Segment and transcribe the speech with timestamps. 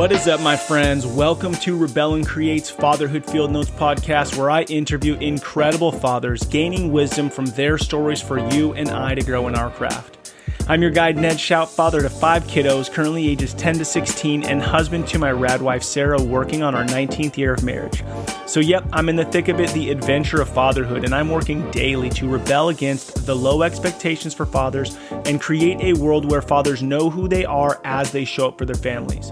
[0.00, 1.06] What is up, my friends?
[1.06, 7.28] Welcome to Rebel Create's Fatherhood Field Notes podcast, where I interview incredible fathers, gaining wisdom
[7.28, 10.32] from their stories for you and I to grow in our craft.
[10.68, 14.62] I'm your guide, Ned Shout, father to five kiddos, currently ages 10 to 16, and
[14.62, 18.02] husband to my rad wife, Sarah, working on our 19th year of marriage.
[18.46, 21.70] So, yep, I'm in the thick of it, the adventure of fatherhood, and I'm working
[21.72, 26.82] daily to rebel against the low expectations for fathers and create a world where fathers
[26.82, 29.30] know who they are as they show up for their families.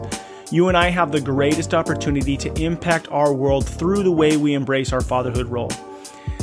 [0.50, 4.54] You and I have the greatest opportunity to impact our world through the way we
[4.54, 5.70] embrace our fatherhood role.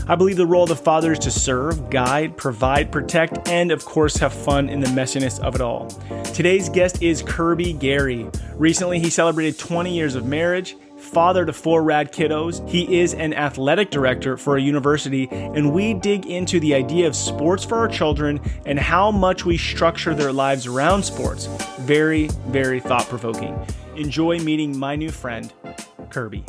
[0.07, 3.83] I believe the role of the father is to serve, guide, provide, protect, and of
[3.83, 5.87] course have fun in the messiness of it all.
[6.35, 8.29] Today's guest is Kirby Garry.
[8.53, 12.67] Recently, he celebrated 20 years of marriage father to four rad kiddos.
[12.69, 17.15] He is an athletic director for a university, and we dig into the idea of
[17.15, 21.47] sports for our children and how much we structure their lives around sports.
[21.79, 23.57] Very, very thought provoking.
[23.95, 25.53] Enjoy meeting my new friend,
[26.09, 26.43] Kirby.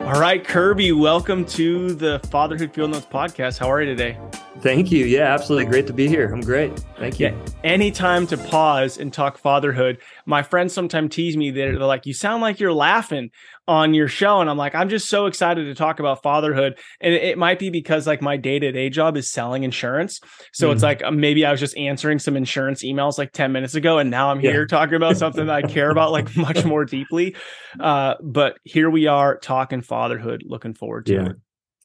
[0.00, 3.58] All right, Kirby, welcome to the Fatherhood Field Notes podcast.
[3.58, 4.18] How are you today?
[4.64, 5.04] Thank you.
[5.04, 5.66] Yeah, absolutely.
[5.66, 6.32] Great to be here.
[6.32, 6.72] I'm great.
[6.96, 7.26] Thank you.
[7.26, 9.98] Yeah, anytime to pause and talk fatherhood.
[10.24, 11.50] My friends sometimes tease me.
[11.50, 13.28] They're, they're like, you sound like you're laughing
[13.68, 14.40] on your show.
[14.40, 16.78] And I'm like, I'm just so excited to talk about fatherhood.
[17.02, 20.18] And it, it might be because like my day to day job is selling insurance.
[20.54, 20.72] So mm.
[20.72, 23.98] it's like um, maybe I was just answering some insurance emails like 10 minutes ago.
[23.98, 24.66] And now I'm here yeah.
[24.66, 27.36] talking about something that I care about like much more deeply.
[27.78, 30.42] Uh, but here we are talking fatherhood.
[30.46, 31.26] Looking forward to yeah.
[31.26, 31.36] it.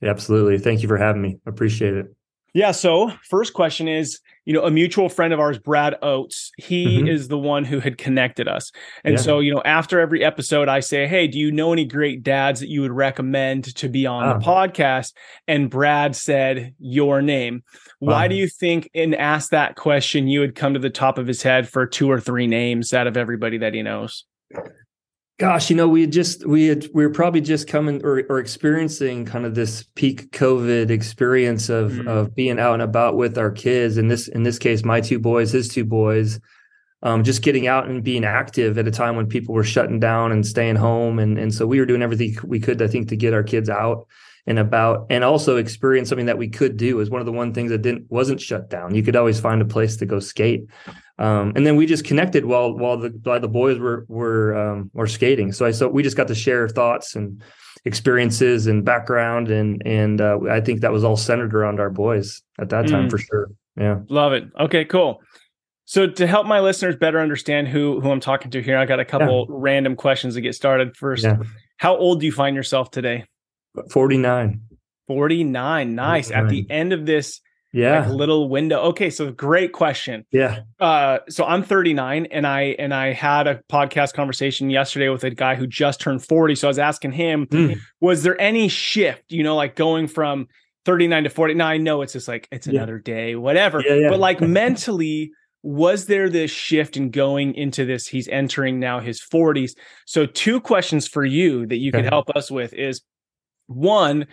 [0.02, 0.60] Absolutely.
[0.60, 1.40] Thank you for having me.
[1.46, 2.16] Appreciate it.
[2.53, 2.72] Yeah.
[2.72, 4.19] So, first question is
[4.50, 7.08] you know, a mutual friend of ours, Brad Oates, he mm-hmm.
[7.08, 8.72] is the one who had connected us.
[9.03, 9.22] And yeah.
[9.22, 12.59] so, you know, after every episode, I say, Hey, do you know any great dads
[12.59, 14.33] that you would recommend to be on oh.
[14.33, 15.14] the podcast?
[15.47, 17.61] And Brad said, Your name.
[18.00, 18.14] Wow.
[18.14, 21.27] Why do you think, and ask that question, you would come to the top of
[21.27, 24.25] his head for two or three names out of everybody that he knows?
[25.39, 28.39] Gosh, you know, we had just we had we were probably just coming or, or
[28.39, 32.10] experiencing kind of this peak COVID experience of mm-hmm.
[32.10, 33.98] of being out and about with our kids.
[33.98, 36.42] In this in this case, my two boys, his two boys,
[37.04, 40.33] um, just getting out and being active at a time when people were shutting down
[40.33, 43.16] and staying home, and and so we were doing everything we could, I think, to
[43.16, 44.08] get our kids out
[44.45, 47.00] and about, and also experience something that we could do.
[47.00, 48.94] Is one of the one things that didn't wasn't shut down.
[48.94, 50.67] You could always find a place to go skate.
[51.20, 54.90] Um, and then we just connected while while the while the boys were were um,
[54.94, 55.52] were skating.
[55.52, 57.44] So I so we just got to share thoughts and
[57.86, 62.42] experiences and background and and uh, I think that was all centered around our boys
[62.58, 63.12] at that time mm.
[63.12, 63.52] for sure.
[63.78, 64.46] Yeah, love it.
[64.58, 65.22] Okay, cool.
[65.84, 69.02] So to help my listeners better understand who who I'm talking to here, I got
[69.02, 69.56] a couple yeah.
[69.58, 70.96] random questions to get started.
[70.96, 71.38] First, yeah.
[71.78, 73.26] how old do you find yourself today?
[73.92, 74.62] Forty nine.
[75.08, 76.46] 49 nice 49.
[76.46, 77.42] at the end of this
[77.72, 78.02] yeah.
[78.02, 78.80] like little window.
[78.80, 80.26] Okay so great question.
[80.32, 80.62] Yeah.
[80.80, 85.30] Uh so i'm 39 and i and i had a podcast conversation yesterday with a
[85.30, 87.80] guy who just turned 40 so i was asking him mm.
[88.00, 90.48] was there any shift you know like going from
[90.86, 92.74] 39 to 49 no it's just like it's yeah.
[92.76, 94.10] another day whatever yeah, yeah.
[94.10, 95.32] but like mentally
[95.62, 99.72] was there this shift in going into this he's entering now his 40s
[100.06, 103.02] so two questions for you that you could help us with is
[103.68, 104.26] one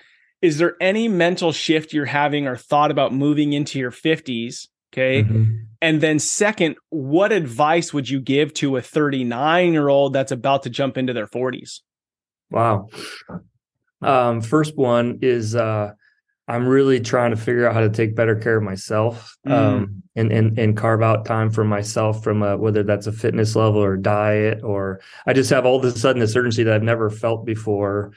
[0.46, 5.24] is there any mental shift you're having or thought about moving into your 50s okay.
[5.24, 5.56] Mm-hmm.
[5.82, 10.62] and then second what advice would you give to a 39 year old that's about
[10.62, 11.80] to jump into their 40s
[12.50, 12.88] wow.
[14.00, 15.92] Um, first one is uh,
[16.46, 19.52] i'm really trying to figure out how to take better care of myself mm.
[19.52, 23.56] um, and, and and carve out time for myself from a, whether that's a fitness
[23.56, 26.84] level or diet or i just have all of a sudden this urgency that i've
[26.84, 28.12] never felt before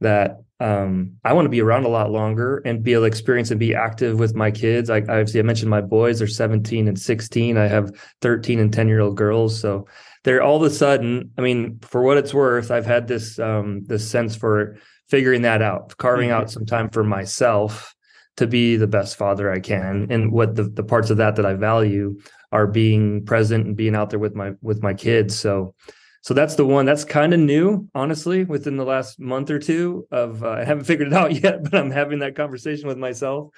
[0.00, 3.50] that um, I want to be around a lot longer and be able to experience
[3.50, 4.90] and be active with my kids.
[4.90, 7.56] I obviously I mentioned my boys; they're 17 and 16.
[7.56, 7.90] I have
[8.20, 9.86] 13 and 10 year old girls, so
[10.24, 11.32] they're all of a sudden.
[11.38, 14.76] I mean, for what it's worth, I've had this um, this sense for
[15.08, 16.42] figuring that out, carving mm-hmm.
[16.42, 17.94] out some time for myself
[18.36, 21.46] to be the best father I can, and what the the parts of that that
[21.46, 22.20] I value
[22.52, 25.38] are being present and being out there with my with my kids.
[25.38, 25.74] So
[26.22, 30.06] so that's the one that's kind of new honestly within the last month or two
[30.10, 33.52] of uh, i haven't figured it out yet but i'm having that conversation with myself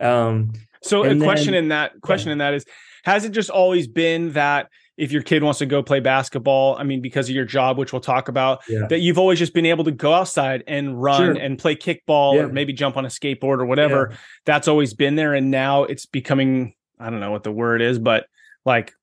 [0.00, 2.32] um, so a then, question in that question yeah.
[2.32, 2.64] in that is
[3.04, 6.84] has it just always been that if your kid wants to go play basketball i
[6.84, 8.86] mean because of your job which we'll talk about yeah.
[8.88, 11.42] that you've always just been able to go outside and run sure.
[11.42, 12.42] and play kickball yeah.
[12.42, 16.06] or maybe jump on a skateboard or whatever that's always been there and now it's
[16.06, 18.26] becoming i don't know what the word is but
[18.64, 18.94] like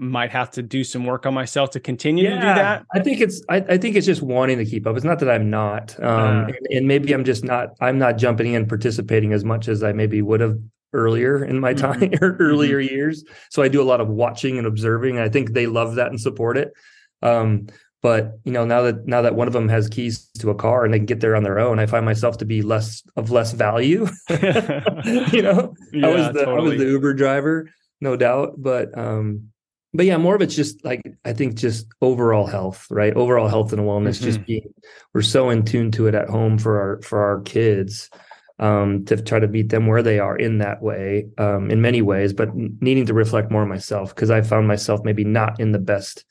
[0.00, 2.86] might have to do some work on myself to continue yeah, to do that.
[2.94, 4.96] I think it's I, I, think it's just wanting to keep up.
[4.96, 5.94] It's not that I'm not.
[6.02, 9.68] Um, uh, and, and, maybe I'm just not I'm not jumping in participating as much
[9.68, 10.58] as I maybe would have
[10.94, 12.22] earlier in my time Mhm.
[12.22, 13.24] or earlier years.
[13.50, 15.16] So I do a lot of watching and observing.
[15.16, 16.72] And I think they love that and support it.
[17.20, 17.66] Um,
[18.02, 20.86] but you know, now that now that one of them has keys to a car
[20.86, 23.30] and they can get there on their own, I find myself to be less of
[23.30, 24.06] less value.
[24.30, 27.68] you know, yeah, I was the I was the Uber driver,
[28.00, 28.54] no doubt.
[28.56, 29.50] But um,
[29.92, 33.14] but yeah, more of it's just like I think just overall health, right?
[33.14, 34.16] Overall health and wellness.
[34.16, 34.24] Mm-hmm.
[34.24, 34.74] Just being
[35.14, 38.10] we're so in tune to it at home for our for our kids
[38.58, 42.02] um, to try to meet them where they are in that way, um, in many
[42.02, 45.72] ways, but needing to reflect more on myself because I found myself maybe not in
[45.72, 46.24] the best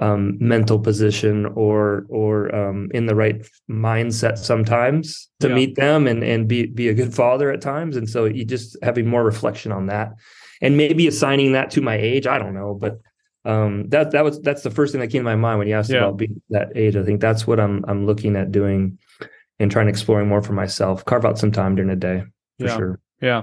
[0.00, 5.54] um, mental position or or um, in the right mindset sometimes to Yeah.
[5.54, 7.96] meet them and and be be a good father at times.
[7.96, 10.14] And so you just having more reflection on that,
[10.60, 12.26] and maybe assigning that to my age.
[12.26, 13.00] I don't know, but
[13.44, 15.74] um, that that was that's the first thing that came to my mind when you
[15.74, 15.98] asked Yeah.
[15.98, 16.96] about being that age.
[16.96, 18.98] I think that's what I'm I'm looking at doing
[19.58, 21.04] and trying to exploring more for myself.
[21.04, 22.24] Carve out some time during the day
[22.58, 22.76] for Yeah.
[22.76, 23.00] sure.
[23.22, 23.42] Yeah.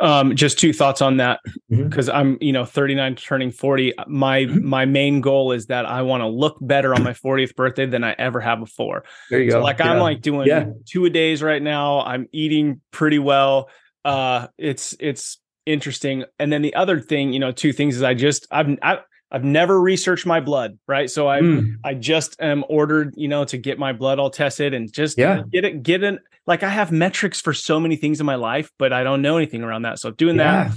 [0.00, 1.38] Um, just two thoughts on that
[1.70, 3.92] because I'm, you know, 39 turning 40.
[4.08, 4.62] My Mhm.
[4.62, 8.02] my main goal is that I want to look better on my 40th birthday than
[8.02, 9.04] I ever have before.
[9.30, 9.64] There you So go.
[9.64, 10.70] like I'm like doing Yeah.
[10.84, 12.00] two a days right now.
[12.00, 13.68] I'm eating pretty well.
[14.04, 16.24] Uh it's it's interesting.
[16.38, 18.98] And then the other thing, you know, two things is I just I've I,
[19.30, 21.10] I've never researched my blood, right?
[21.10, 21.74] So I Mm.
[21.84, 25.42] I just am ordered, you know, to get my blood all tested and just Yeah.
[25.52, 28.70] get it get it like I have metrics for so many things in my life,
[28.78, 29.98] but I don't know anything around that.
[29.98, 30.72] So doing that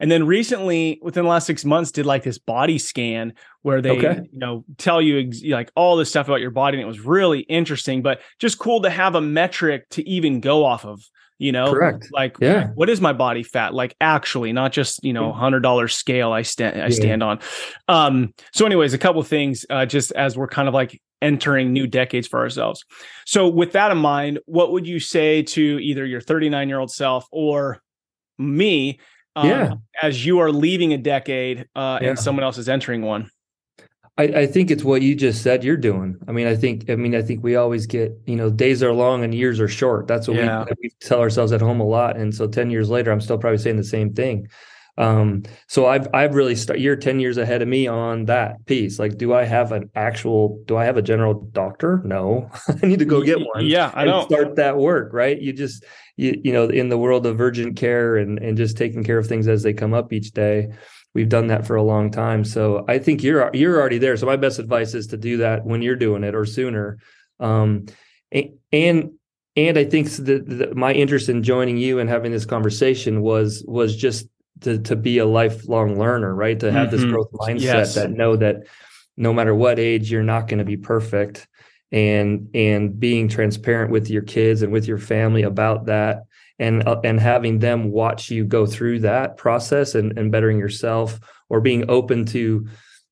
[0.00, 3.32] and then recently, within the last six months, did like this body scan
[3.62, 4.20] where they, Okay.
[4.32, 7.00] you know, tell you ex- like all this stuff about your body, and it was
[7.00, 8.00] really interesting.
[8.00, 11.00] But just cool to have a metric to even go off of.
[11.38, 12.08] You know, Correct.
[12.12, 12.68] like Yeah.
[12.74, 13.72] what is my body fat?
[13.72, 17.38] Like actually, not just you know, hundred dollar scale I stand I stand on.
[17.86, 18.34] Um.
[18.52, 22.26] So, anyways, a couple things, uh, just as we're kind of like entering new decades
[22.26, 22.84] for ourselves.
[23.24, 26.90] So, with that in mind, what would you say to either your 39 year old
[26.90, 27.80] self or
[28.38, 28.98] me?
[29.36, 29.74] um, Yeah.
[30.02, 32.08] as you are leaving a decade uh, Yeah.
[32.08, 33.30] and someone else is entering one.
[34.18, 36.16] I, I think it's what you just said you're doing.
[36.26, 38.92] I mean, I think I mean I think we always get, you know, days are
[38.92, 40.06] long and years are short.
[40.08, 40.64] That's what Yeah.
[40.64, 42.16] we, we tell ourselves at home a lot.
[42.16, 44.48] And so 10 years later, I'm still probably saying the same thing.
[44.98, 48.98] Um, so I've I've really start you're 10 years ahead of me on that piece.
[48.98, 52.02] Like, do I have an actual do I have a general doctor?
[52.04, 52.50] No.
[52.82, 53.64] I need to go get one.
[53.66, 54.24] Yeah, I know.
[54.24, 55.40] start that work, right?
[55.40, 55.84] You just
[56.16, 59.28] you you know, in the world of urgent care and and just taking care of
[59.28, 60.70] things as they come up each day.
[61.18, 62.44] We've done that for a long time.
[62.44, 64.16] So I think you're you're already there.
[64.16, 66.98] So my best advice is to do that when you're doing it or sooner.
[67.40, 67.86] Um
[68.72, 69.10] and
[69.56, 73.96] and I think that my interest in joining you and having this conversation was was
[73.96, 74.28] just
[74.60, 76.60] to to be a lifelong learner, right?
[76.60, 77.10] To have this Mhm.
[77.10, 77.94] growth mindset Yes.
[77.96, 78.68] that know that
[79.16, 81.48] no matter what age you're not going to be perfect
[81.90, 86.22] and and being transparent with your kids and with your family about that
[86.58, 91.18] and uh, and having them watch you go through that process and, and bettering yourself
[91.48, 92.66] or being open to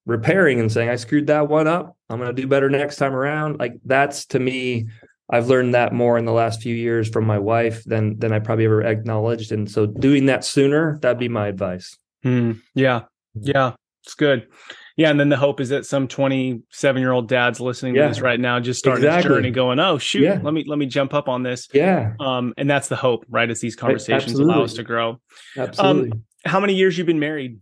[0.05, 3.15] repairing and saying i screwed that one up i'm going to do better next time
[3.15, 4.87] around like that's to me
[5.31, 8.39] i've learned that more in the last few years from my wife than than i
[8.39, 11.97] probably ever acknowledged and so doing that sooner that'd be my advice
[12.27, 12.53] Hmm.
[12.75, 13.03] Yeah.
[13.35, 13.75] Yeah.
[14.03, 14.49] It's good.
[14.97, 15.11] Yeah.
[15.11, 18.03] And then the hope is that some 27 year old dad's listening Yeah.
[18.03, 19.35] to this right now, just starting his Exactly.
[19.37, 20.41] journey going, oh, shoot, Yeah.
[20.43, 21.69] let me, let me jump up on this.
[21.75, 23.49] yeah Um, and that's the hope, right?
[23.51, 25.21] As these conversations allow us to grow.
[25.57, 27.59] absolutely How many years you've been married?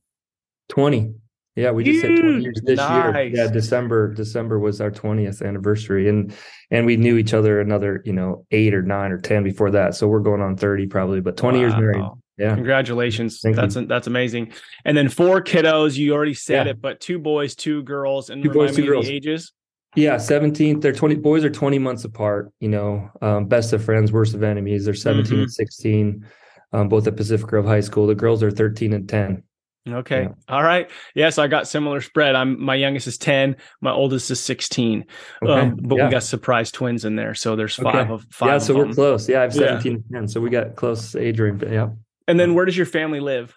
[0.70, 1.12] 20
[1.56, 3.14] yeah we just hit 20 years this Nice.
[3.14, 6.34] year yeah december december was our 20th anniversary and
[6.70, 9.94] and we knew each other another you know eight or nine or 10 before that
[9.94, 12.18] so we're going on 30 probably but 20 years married Wow.
[12.38, 13.40] Yeah Congratulations.
[13.40, 14.52] Thank that's that's amazing.
[14.84, 16.72] And then four kiddos, you already said Yeah.
[16.72, 19.06] it, but two boys, two girls, and Two boys, two girls.
[19.06, 19.52] the ages.
[19.96, 24.10] yeah 17 they're 20 boys are 20 months apart you know um, best of friends
[24.10, 25.42] worst of enemies they're 17 Mhm.
[25.42, 26.26] and 16
[26.72, 29.42] um, both at pacific grove high school the girls are 13 and 10
[29.86, 30.22] Okay.
[30.22, 30.28] Yeah.
[30.48, 30.90] All right.
[31.14, 32.34] Yes, I got similar spread.
[32.34, 35.04] I'm my youngest is 10, my oldest is 16.
[35.42, 36.06] okay Um, but yeah.
[36.06, 37.34] we got surprise twins in there.
[37.34, 38.12] So there's five Okay.
[38.14, 38.48] of five.
[38.48, 39.78] yeah of so we're close yeah i have Yeah.
[39.78, 41.90] 17 and 10 so we got close age range yeah
[42.26, 43.56] And then where does your family live?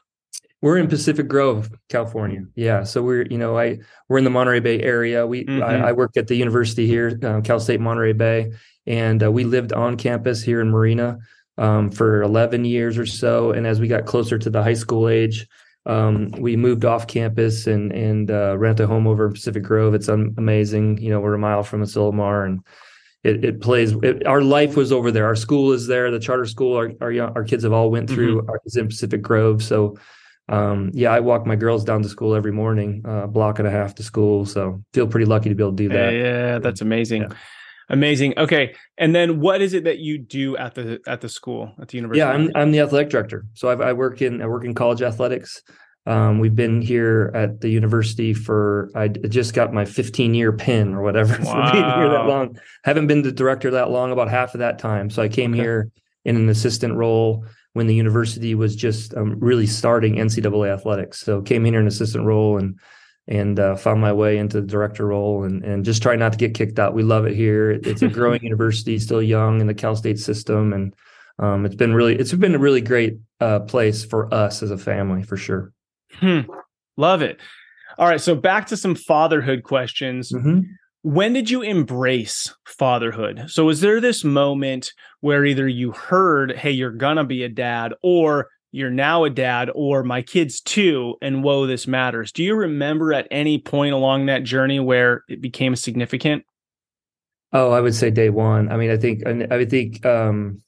[0.62, 2.44] We're in Pacific Grove, California.
[2.56, 3.78] Yeah, so we're you know I
[4.10, 5.26] we're in the Monterey Bay area.
[5.28, 5.62] We Mhm.
[5.62, 8.52] I, I work at the university here, uh, Cal State Monterey Bay,
[8.88, 11.20] and uh, we lived on campus here in Marina
[11.60, 13.52] um, for 11 years or so.
[13.52, 15.48] And as we got closer to the high school age,
[15.86, 19.94] um, we moved off campus and and uh, rent a home over in Pacific Grove.
[19.94, 20.98] It's um, amazing.
[20.98, 22.62] You know, we're a mile from Asilomar and.
[23.28, 23.92] It, it plays.
[24.04, 25.26] It, our life was over there.
[25.26, 26.10] Our school is there.
[26.12, 26.78] The charter school.
[26.78, 28.46] Our our, our kids have all went through.
[28.48, 29.62] Our, is in Pacific Grove.
[29.62, 29.98] So
[30.50, 33.72] um, yeah, I walk my girls down to school every morning, uh, block and a
[33.72, 34.46] half to school.
[34.46, 36.14] So feel pretty lucky to be able to do that.
[36.14, 37.24] Yeah, that's amazing.
[37.24, 37.36] Yeah.
[37.90, 38.34] Amazing.
[38.38, 38.76] Okay.
[38.98, 41.98] And then what is it that you do at the at the school at the
[41.98, 42.20] university?
[42.20, 43.46] Yeah, I'm I'm the athletic director.
[43.54, 45.62] So I've, I work in I work in college athletics.
[46.08, 50.94] Um, we've been here at the university for I just got my 15 year pin
[50.94, 51.68] or whatever wow.
[51.68, 52.58] for being here that long.
[52.86, 55.10] Haven't been the director that long, about half of that time.
[55.10, 55.62] So I came okay.
[55.62, 55.92] here
[56.24, 61.20] in an assistant role when the university was just um, really starting NCAA athletics.
[61.20, 62.80] So came here in an assistant role and
[63.28, 66.38] and uh, found my way into the director role and and just try not to
[66.38, 66.94] get kicked out.
[66.94, 67.72] We love it here.
[67.72, 70.96] It's a growing university, still young in the Cal State system, and
[71.38, 74.78] um, it's been really it's been a really great uh, place for us as a
[74.78, 75.74] family for sure.
[76.14, 76.42] Hmm.
[76.98, 77.40] Love it.
[77.98, 80.32] All right, so back to some fatherhood questions.
[80.32, 80.62] Mm-hmm.
[81.04, 83.46] When did you embrace fatherhood?
[83.48, 87.94] So was there this moment where either you heard, "Hey, you're gonna be a dad,"
[88.04, 92.56] or you're now a dad or my kids too and whoa this matters do you
[92.56, 96.44] remember at any point along that journey where it became significant
[97.54, 100.60] oh i would say day one i mean i think i would think um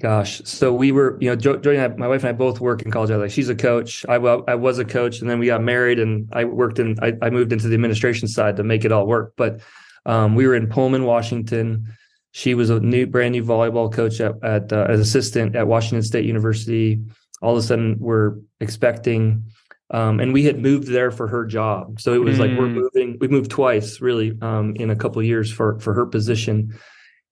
[0.00, 2.80] gosh so we were you know Jody and I, my wife and i both work
[2.82, 5.46] in college I like she's a coach I, I was a coach and then we
[5.46, 8.86] got married and i worked in I, I moved into the administration side to make
[8.86, 9.60] it all work but
[10.06, 11.92] um, we were in pullman washington
[12.32, 16.02] she was a new, brand new volleyball coach at, at uh, as assistant at Washington
[16.02, 17.00] State University.
[17.42, 19.44] All of a sudden, we're expecting,
[19.90, 22.00] um, and we had moved there for her job.
[22.00, 22.40] So it was mm.
[22.40, 22.74] like we're mm.
[22.74, 23.18] moving.
[23.20, 26.78] We moved twice, really, um, in a couple of years for for her position,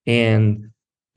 [0.06, 0.70] and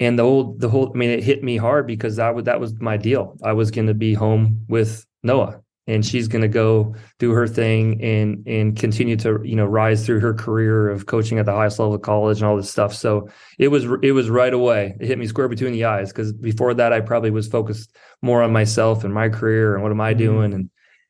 [0.04, 0.92] and the whole the whole.
[0.94, 3.38] I mean, it hit me hard because that was that was my deal.
[3.44, 7.48] I was going to be home with Noah and she's going to go do her
[7.48, 11.52] thing and and continue to you know rise through her career of coaching at the
[11.52, 13.30] highest level of college and all this stuff so
[13.60, 16.74] it was it was right away it hit me square between the eyes because before
[16.74, 20.14] that i probably was focused more on myself and my career and what am i
[20.14, 20.20] mm-hmm.
[20.20, 20.70] doing and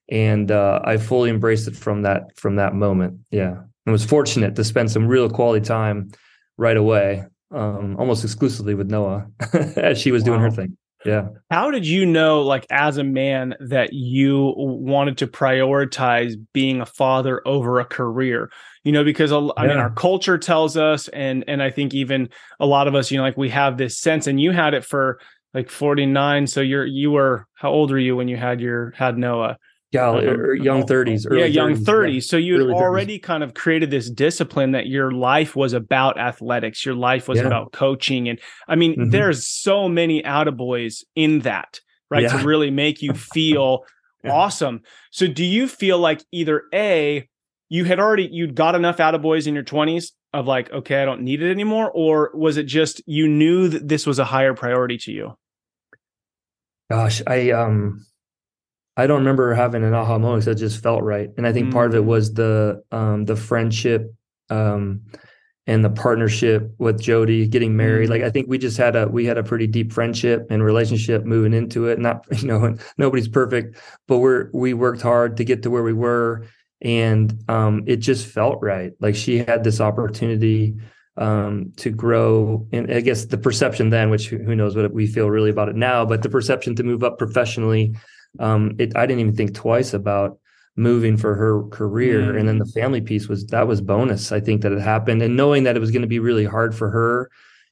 [0.09, 4.55] and uh, i fully embraced it from that from that moment yeah i was fortunate
[4.55, 6.11] to spend some real quality time
[6.57, 7.23] right away
[7.53, 9.27] um, almost exclusively with noah
[9.77, 10.25] as she was wow.
[10.25, 11.29] doing her thing yeah.
[11.51, 16.85] How did you know, like, as a man, that you wanted to prioritize being a
[16.85, 18.49] father over a career?
[18.83, 19.67] You know, because I yeah.
[19.67, 22.29] mean, our culture tells us, and and I think even
[22.59, 24.85] a lot of us, you know, like we have this sense, and you had it
[24.85, 25.19] for
[25.53, 26.47] like 49.
[26.47, 29.57] So you're you were how old were you when you had your had Noah?
[29.93, 31.25] Yeah, or young 30s.
[31.31, 31.83] yeah, young 30s.
[31.83, 32.13] 30s.
[32.13, 32.19] Yeah.
[32.21, 33.23] So you had already 30s.
[33.23, 36.85] kind of created this discipline that your life was about athletics.
[36.85, 37.45] Your life was yeah.
[37.45, 38.27] about coaching.
[38.27, 39.09] And I mean, mm-hmm.
[39.11, 42.23] there's so many attaboys in that, right?
[42.23, 42.37] Yeah.
[42.37, 43.85] To really make you feel
[44.25, 44.81] awesome.
[45.11, 47.29] So do you feel like either A,
[47.69, 51.21] you had already you'd got enough attaboys in your 20s of like, okay, I don't
[51.21, 51.91] need it anymore?
[51.93, 55.37] Or was it just you knew that this was a higher priority to you?
[56.89, 58.05] Gosh, I um
[58.95, 61.29] I don't remember having an aha moment that just felt right.
[61.37, 61.73] And I think mm-hmm.
[61.73, 62.07] part of it mm.
[62.07, 64.13] was the um, the friendship
[64.49, 65.01] um,
[65.65, 68.05] and the partnership with Jody getting married.
[68.05, 68.11] Mm-hmm.
[68.11, 71.25] Like I think we just had a we had a pretty deep friendship and relationship
[71.25, 71.97] moving into it.
[71.97, 75.93] Not you know nobody's perfect, but we're we worked hard to get to where we
[75.93, 76.45] were,
[76.81, 78.91] and um, it just felt right.
[78.99, 80.75] Like she had this opportunity
[81.17, 82.67] um, to grow.
[82.71, 85.75] And I guess the perception then, which who knows what we feel really about it
[85.75, 87.95] now, but the perception to move up professionally
[88.39, 90.39] um, it, I didn't even think twice about
[90.75, 92.33] moving for her career.
[92.33, 92.39] Mm.
[92.39, 94.31] And then the family piece was that was bonus.
[94.31, 96.75] I think that it happened, and knowing that it was going to be really hard
[96.75, 97.29] for her,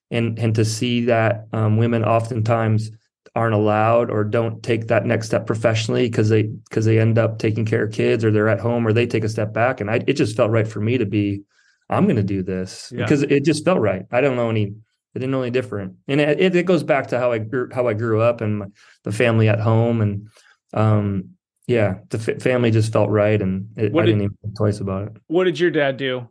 [0.09, 2.91] and and to see that um, women oftentimes
[3.33, 7.39] aren't allowed or don't take that next step professionally because they because they end up
[7.39, 9.81] taking care of kids or they're at home or they take a step back.
[9.81, 11.41] And I it just felt right for me to be.
[11.89, 13.03] I'm going to do this yeah.
[13.03, 14.03] because it just felt right.
[14.13, 14.73] I don't know any
[15.13, 15.95] it didn't know any different.
[16.07, 18.67] And it, it goes back to how I grew, how I grew up and my,
[19.03, 20.29] the family at home and
[20.73, 21.31] um,
[21.67, 24.79] yeah, the f- family just felt right, and it, I did, didn't even think twice
[24.79, 25.13] about it.
[25.27, 26.27] What did your dad do?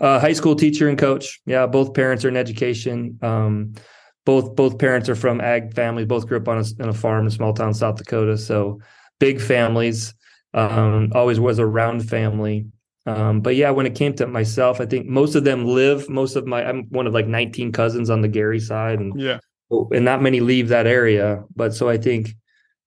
[0.00, 1.40] Uh, high school teacher and coach.
[1.46, 3.18] Yeah, both parents are in education.
[3.22, 3.74] Um,
[4.24, 6.06] both both parents are from ag families.
[6.06, 8.36] Both grew up on a, a farm in small town South Dakota.
[8.38, 8.80] So
[9.18, 10.14] big families.
[10.54, 12.66] Um, always was a round family.
[13.06, 16.08] Um, but yeah, when it came to myself, I think most of them live.
[16.08, 19.38] Most of my I'm one of like 19 cousins on the Garry side, and yeah,
[19.70, 21.44] and not many leave that area.
[21.56, 22.34] But so I think,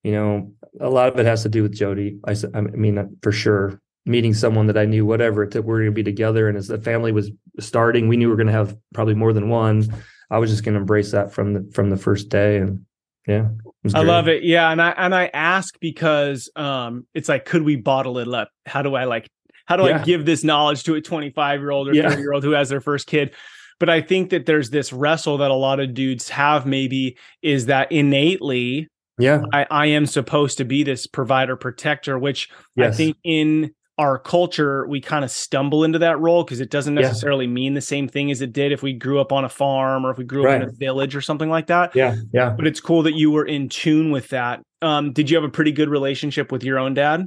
[0.03, 2.19] you know, a lot of it has to do with Jody.
[2.25, 5.85] I, I mean, for sure, meeting someone that I knew, whatever that we are going
[5.87, 6.47] to be together.
[6.47, 9.33] And as the family was starting, we knew we were going to have probably more
[9.33, 9.87] than one.
[10.29, 12.85] I was just going to embrace that from the from the first day, and
[13.27, 13.49] yeah,
[13.93, 14.43] I love it.
[14.43, 18.49] Yeah, and I and I ask because um, it's like, could we bottle it up?
[18.65, 19.29] How do I like?
[19.65, 19.99] How do yeah.
[19.99, 22.69] I give this knowledge to a 25 year old or 30 year old who has
[22.69, 23.33] their first kid?
[23.79, 26.65] But I think that there's this wrestle that a lot of dudes have.
[26.65, 29.43] Maybe is that innately yeah.
[29.53, 32.93] I, I am supposed to be this provider protector which yes.
[32.93, 36.95] i think in our culture we kind of stumble into that role because it doesn't
[36.95, 37.51] necessarily yeah.
[37.51, 40.11] mean the same thing as it did if we grew up on a farm or
[40.11, 40.61] if we grew up right.
[40.61, 41.95] in a village or something like that.
[41.95, 42.49] Yeah yeah.
[42.49, 44.61] But it's cool that you were in tune with that.
[44.81, 47.25] Um, did you have a pretty good relationship with your own dad?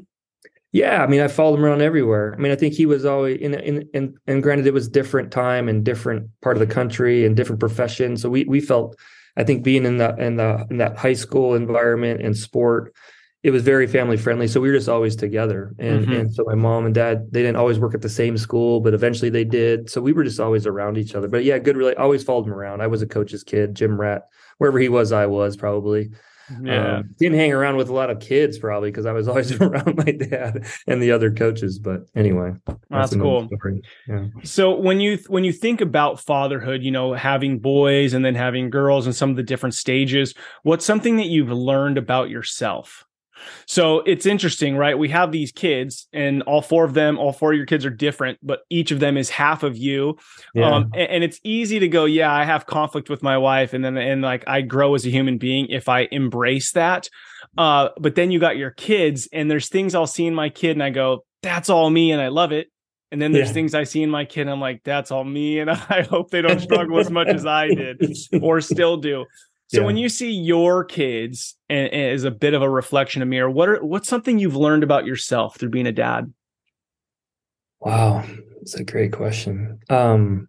[0.72, 2.34] Yeah i mean i followed him around everywhere.
[2.36, 5.32] I mean i think he was always in in, in and granted it was different
[5.32, 8.94] time and different part of the country and different profession so we we felt
[9.38, 12.94] i think being in the in the in that high school environment and sport
[13.42, 14.48] it was very family friendly.
[14.48, 15.74] So we were just always together.
[15.78, 16.12] And mm-hmm.
[16.12, 18.94] and so my mom and dad, they didn't always work at the same school, but
[18.94, 19.88] eventually they did.
[19.88, 21.28] So we were just always around each other.
[21.28, 22.82] But yeah, good really always followed him around.
[22.82, 24.22] I was a coach's kid, gym rat.
[24.58, 26.10] Wherever he was, I was probably.
[26.62, 26.98] Yeah.
[26.98, 29.96] Um, didn't hang around with a lot of kids probably because I was always around
[29.96, 31.78] my dad and the other coaches.
[31.78, 33.48] But anyway, that's, that's cool.
[34.06, 34.26] Yeah.
[34.44, 38.70] So when you when you think about fatherhood, you know, having boys and then having
[38.70, 43.04] girls and some of the different stages, what's something that you've learned about yourself?
[43.66, 44.98] So it's interesting, right?
[44.98, 47.90] We have these kids, and all four of them, all four of your kids are
[47.90, 50.16] different, but each of them is half of you.
[50.54, 50.70] Yeah.
[50.74, 53.84] Um, and, and, it's easy to go, yeah, I have conflict with my wife, and
[53.84, 57.08] then and like I grow as a human being if I embrace that.
[57.56, 60.72] Uh, but then you got your kids, and there's things I'll see in my kid,
[60.72, 62.68] and I go, that's all me, and I love it.
[63.10, 63.54] And then there's yeah.
[63.54, 66.30] things I see in my kid, and I'm like, that's all me, and I hope
[66.30, 68.02] they don't struggle as much as I did
[68.42, 69.24] or still do.
[69.68, 69.86] So yeah.
[69.86, 73.50] when you see your kids and, and as a bit of a reflection of mirror,
[73.50, 76.32] what are what's something you've learned about yourself through being a dad?
[77.80, 78.24] Wow,
[78.56, 79.78] that's a great question.
[79.90, 80.48] Um,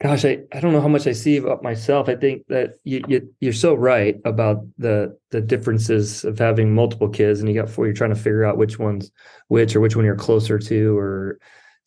[0.00, 2.08] gosh, I, I don't know how much I see about myself.
[2.08, 7.08] I think that you, you you're so right about the the differences of having multiple
[7.08, 7.86] kids, and you got four.
[7.86, 9.10] You're trying to figure out which one's
[9.48, 11.38] which, or which one you're closer to, or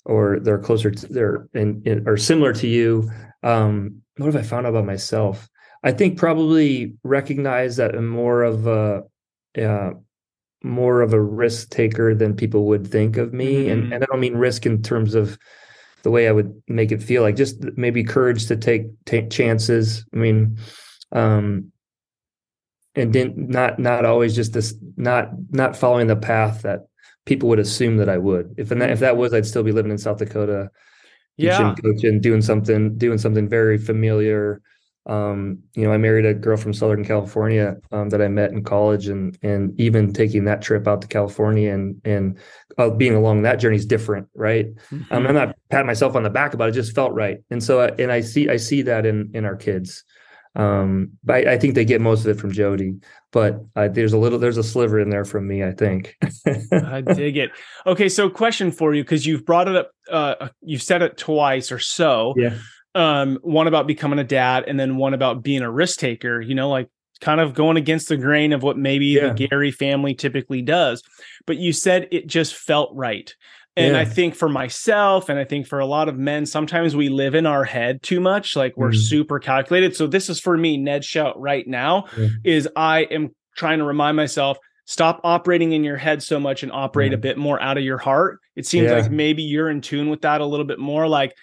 [0.05, 3.09] or they're closer to they're and or similar to you.
[3.43, 5.49] Um, what have I found out about myself?
[5.83, 9.03] I think probably recognize that I'm more of a
[9.59, 9.91] uh,
[10.63, 13.71] more of a risk taker than people would think of me, mm-hmm.
[13.71, 15.37] and and I don't mean risk in terms of
[16.03, 20.05] the way I would make it feel like just maybe courage to take take chances.
[20.13, 20.57] I mean,
[21.11, 21.71] um,
[22.95, 26.81] and didn't not not always just this not not following the path that
[27.25, 28.55] people would assume that I would.
[28.57, 30.69] If that, if that was, I'd still be living in South Dakota
[31.37, 31.75] yeah.
[31.83, 34.61] coaching, doing something, doing something very familiar.
[35.07, 38.63] Um, you know, I married a girl from Southern California um, that I met in
[38.63, 42.37] college, and and even taking that trip out to California and and
[42.77, 44.67] uh, being along that journey is different, right?
[44.91, 45.13] Mm-hmm.
[45.13, 47.39] Um, I'm not patting myself on the back about it; it just felt right.
[47.49, 50.03] And so, and I see I see that in in our kids.
[50.55, 52.95] Um, but I, I, think they get most of it from Jody,
[53.31, 56.17] but uh, there's a little, there's a sliver in there from me, I think.
[56.73, 57.51] I dig it.
[57.85, 58.09] Okay.
[58.09, 61.79] So question for you, cause you've brought it up, uh, you've said it twice or
[61.79, 62.33] so.
[62.35, 62.57] Yeah.
[62.93, 66.53] Um, one about becoming a dad and then one about being a risk taker, you
[66.53, 66.89] know, like
[67.21, 69.31] kind of going against the grain of what maybe yeah.
[69.31, 71.01] the Garry family typically does.
[71.45, 73.33] But you said it just felt right.
[73.77, 74.01] And yeah.
[74.01, 77.35] I think for myself, and I think for a lot of men, sometimes we live
[77.35, 78.97] in our head too much, like we're mm.
[78.97, 79.95] super calculated.
[79.95, 82.27] So this is for me, Ned Shout right now, yeah.
[82.43, 86.71] is I am trying to remind myself, stop operating in your head so much and
[86.71, 88.39] operate a bit more out of your heart.
[88.57, 88.99] It seems yeah.
[88.99, 91.07] like maybe you're in tune with that a little bit more.
[91.07, 91.33] Like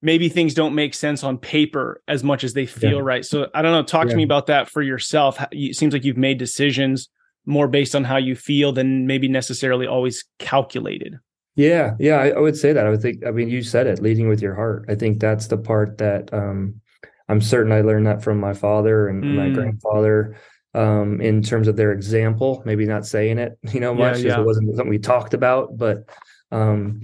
[0.00, 3.24] maybe things don't make sense on paper as much as they feel right.
[3.24, 3.82] So I don't know.
[3.82, 5.38] Talk to me about that for yourself.
[5.52, 7.10] It seems like you've made decisions
[7.44, 11.18] more based on how you feel than maybe necessarily always calculated.
[11.60, 12.86] Yeah, yeah, I, I, would say that.
[12.86, 13.26] I would think.
[13.26, 14.86] I mean, you said it, leading with your heart.
[14.88, 16.80] I think that's the part that um,
[17.28, 19.34] I'm certain I learned that from my father and mm.
[19.34, 20.36] my grandfather.
[20.72, 24.40] Um, in terms of their example, maybe not saying it, you know, much yeah, yeah.
[24.40, 26.08] it wasn't something we talked about, but
[26.50, 27.02] um,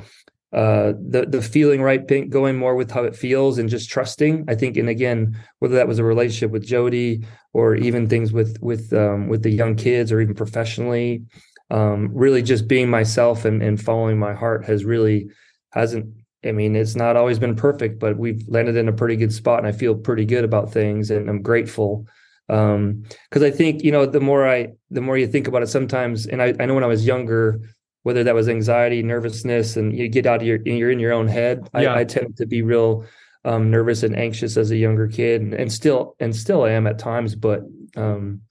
[0.55, 4.47] uh, the the feeling right, going more with how it feels and just trusting.
[4.49, 8.57] I think, and again, whether that was a relationship with Jody or even things with
[8.63, 11.25] with um, with the young kids or even professionally,
[11.71, 15.31] um, really just being myself and, and following my heart has really
[15.73, 19.33] hasn't I mean, it's not always been perfect, but we've landed in a pretty good
[19.33, 22.07] spot and I feel pretty good about things and I'm grateful.
[22.49, 25.69] Um, cause I think, you know, the more I, the more you think about it
[25.69, 27.61] sometimes, and I, I know when I was younger,
[28.05, 31.27] whether that was anxiety, nervousness, and you get out of your, you're in your own
[31.27, 31.69] head.
[31.75, 31.95] Yeah.
[31.95, 33.05] I, I tend to be real,
[33.45, 36.87] um, nervous and anxious as a younger kid and, and still, and still I am
[36.87, 37.63] at times, but,
[37.97, 38.43] um,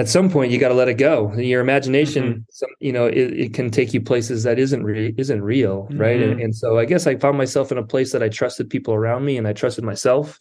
[0.00, 2.40] at some point you got to let it go your imagination mm-hmm.
[2.50, 6.00] some, you know it, it, can take you places that isn't re- isn't real mm-hmm.
[6.00, 8.70] right and, and, so i guess i found myself in a place that i trusted
[8.70, 10.38] people around me and i trusted myself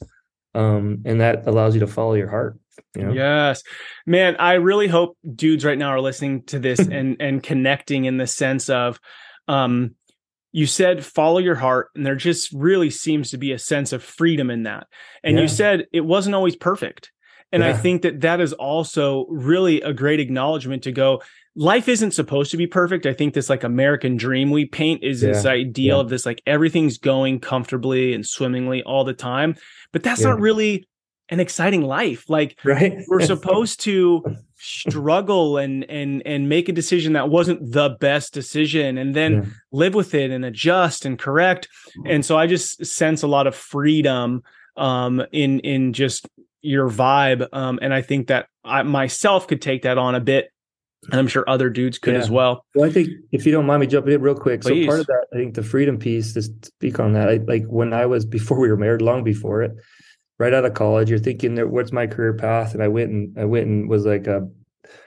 [0.56, 2.58] um, and that allows you to follow your heart
[2.96, 3.12] you know?
[3.12, 3.62] yes
[4.06, 8.16] man i really hope dudes right now are listening to this and and connecting in
[8.18, 8.98] the sense of
[9.50, 9.94] um
[10.54, 14.02] you said follow your heart and there just really seems to be a sense of
[14.02, 14.88] freedom in that
[15.22, 15.42] and yeah.
[15.42, 17.12] you said it wasn't always perfect
[17.52, 17.70] And Yeah.
[17.70, 21.22] I think that that is also really a great acknowledgement to go,
[21.56, 23.06] life isn't supposed to be perfect.
[23.06, 26.02] I think this like American dream we paint is this ideal Yeah.
[26.02, 29.56] of this like everything's going comfortably and swimmingly all the time.
[29.92, 30.30] But that's Yeah.
[30.30, 30.88] not really
[31.30, 32.30] an exciting life.
[32.30, 34.24] Like right we're supposed to
[34.62, 39.46] struggle and and and make a decision that wasn't the best decision and then Yeah.
[39.72, 41.68] live with it and adjust and correct
[42.06, 44.44] and so i just sense a lot of freedom
[44.76, 46.28] um in in just
[46.62, 50.50] your vibe um and i think that i myself could take that on a bit
[51.12, 53.80] and i'm sure other dudes could as well Well, I think if you don't mind
[53.82, 56.42] me jumping in real quick, so part of that, I think the freedom piece to
[56.42, 59.72] speak on that, I, like when I was before we were married, long before it,
[60.40, 63.40] right out of college, you're thinking that what's my career path, and I went and
[63.40, 64.48] I went and was like a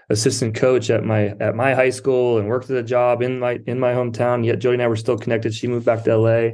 [0.09, 3.59] assistant coach at my at my high school and worked at a job in my
[3.67, 4.45] in my hometown.
[4.47, 5.55] Yet Jody and I were still connected.
[5.55, 6.51] She moved back to LA.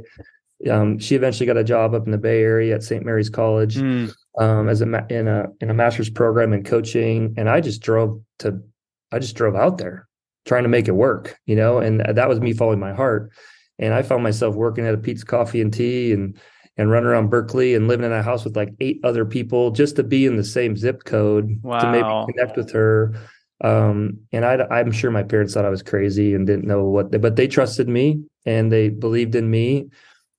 [0.69, 3.05] Um, she eventually got a job up in the Bay Area at St.
[3.05, 7.33] Mary's College Mm, um, as a ma- in a in a master's program in coaching,
[7.37, 8.61] and I just drove to,
[9.11, 10.07] I just drove out there
[10.45, 13.31] trying to make it work, you know, and that was me following my heart,
[13.77, 16.37] and I found myself working at a Peet's Coffee and Tea and
[16.77, 19.97] and running around Berkeley and living in a house with like eight other people just
[19.97, 21.91] to be in the same zip code to Wow.
[21.91, 23.15] maybe connect with her.
[23.61, 27.11] Um, and I, I'm sure my parents thought I was crazy and didn't know what,
[27.19, 29.89] but they trusted me and they believed in me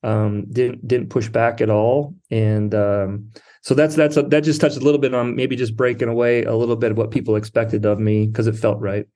[0.03, 3.31] um didn't didn't push back at all and um
[3.63, 6.43] so that's that's a, that just touched a little bit on maybe just breaking away
[6.45, 9.07] a little bit of what people expected of me because it felt right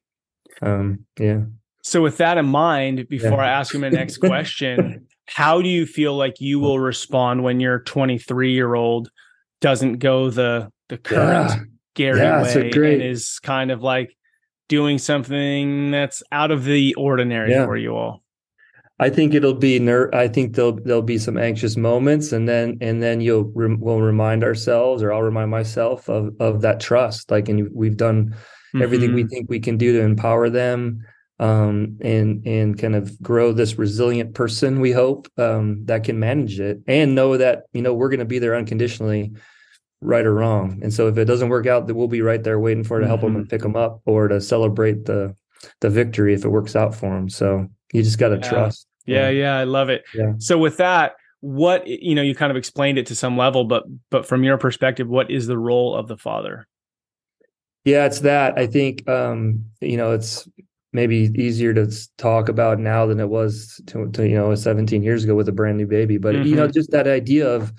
[0.63, 1.41] um yeah
[1.83, 3.37] so with that in mind before Yeah.
[3.37, 7.61] i ask you my next question how do you feel like you will respond when
[7.61, 9.11] your 23 year old
[9.61, 11.61] doesn't go the the current yeah
[11.95, 14.17] Garry Yeah, way great- and is kind of like
[14.69, 17.65] doing something that's out of the ordinary Yeah.
[17.67, 18.24] for you all.
[19.01, 22.77] I think it'll be ner- i think there'll there'll be some anxious moments and then
[22.81, 27.31] and then you'll rem- we'll remind ourselves or i'll remind myself of of that trust
[27.31, 28.35] like and we've done
[28.81, 29.31] everything we Mhm.
[29.31, 31.01] think we can do to empower them
[31.41, 36.61] um, and and kind of grow this resilient person we hope um, that can manage
[36.61, 39.33] it and know that you know we're going to be there unconditionally
[40.01, 42.61] right or wrong and so if it doesn't work out that we'll be right there
[42.61, 43.39] waiting for to help them Mhm.
[43.39, 45.35] and pick them up or to celebrate the
[45.81, 48.49] the victory if it works out for them so you just got to Yeah.
[48.49, 50.05] trust Yeah, yeah, I love it.
[50.15, 50.33] Yeah.
[50.39, 53.85] So with that, what you know, you kind of explained it to some level, but
[54.11, 56.67] but from your perspective, what is the role of the father?
[57.85, 58.59] Yeah, it's that.
[58.59, 60.49] I think um, you know, it's
[60.95, 65.25] maybe easier to talk about now than it was to, to you know 17 years
[65.25, 66.17] ago with a brand new baby.
[66.17, 67.73] But you know, just that idea of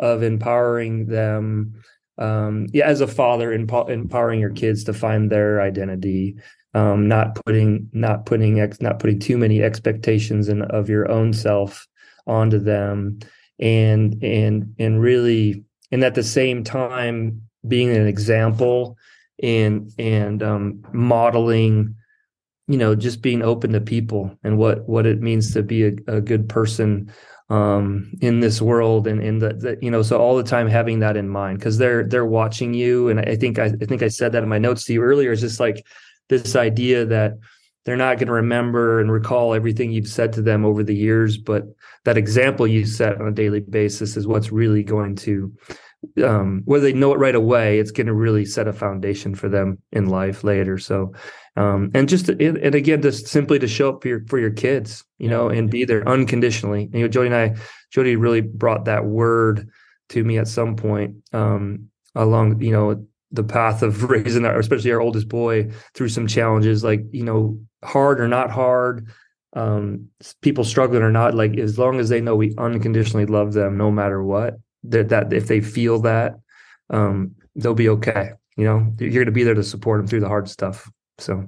[0.00, 1.74] of empowering them,
[2.18, 6.36] um, yeah, as a father, empo- empowering your kids to find their identity,
[6.74, 11.32] um, not putting not putting ex, not putting too many expectations in, of your own
[11.32, 11.86] self
[12.26, 13.18] onto them,
[13.58, 18.96] and and and really, and at the same time being an example
[19.42, 21.94] and and um, modeling
[22.68, 25.92] you know just being open to people and what what it means to be a,
[26.06, 27.12] a good person
[27.50, 31.00] um in this world and in the, the you know so all the time having
[31.00, 33.08] that in mind because they're they're watching you.
[33.08, 35.32] And i think I, I think i said that in my notes to you earlier.
[35.32, 35.84] It's just like
[36.28, 37.38] this idea that
[37.84, 41.36] they're not going to remember and recall everything you've said to them over the years
[41.36, 41.64] but
[42.04, 45.52] that example you set on a daily basis is what's really going to
[46.24, 49.48] um, whether they know it right away, it's going to really set a foundation for
[49.48, 50.78] them in life later.
[50.78, 51.12] So,
[51.56, 55.04] um, and just and, again, just simply to show up for your for your kids,
[55.18, 56.84] you know, and be there unconditionally.
[56.84, 57.56] And, you know, Jody and I,
[57.90, 59.68] Jody really brought that word
[60.10, 64.92] to me at some point um, along, you know, the path of raising our, especially
[64.92, 69.08] our oldest boy, through some challenges, like you know, hard or not hard.
[69.54, 70.08] Um,
[70.40, 73.90] people struggling or not, like as long as they know we unconditionally love them, no
[73.90, 76.34] matter what, that that if they feel that
[76.90, 80.20] um they'll be okay you know you're going to be there to support them through
[80.20, 81.46] the hard stuff so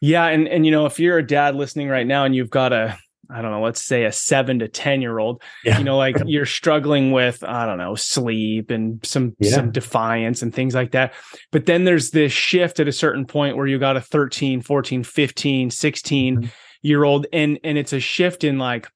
[0.00, 2.72] Yeah, and and you know, if you're a dad listening right now and you've got
[2.72, 2.96] a
[3.30, 5.78] I don't know, let's say a seven to ten year old, Yeah.
[5.78, 9.50] you know, like you're struggling with, I don't know, sleep and some Yeah.
[9.52, 11.12] some defiance and things like that.
[11.52, 15.02] But then there's this shift at a certain point where you got a 13, 14,
[15.04, 16.50] 15, 16 Mhm.
[16.82, 18.88] year old and and it's a shift in like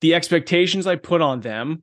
[0.00, 1.82] the expectations I put on them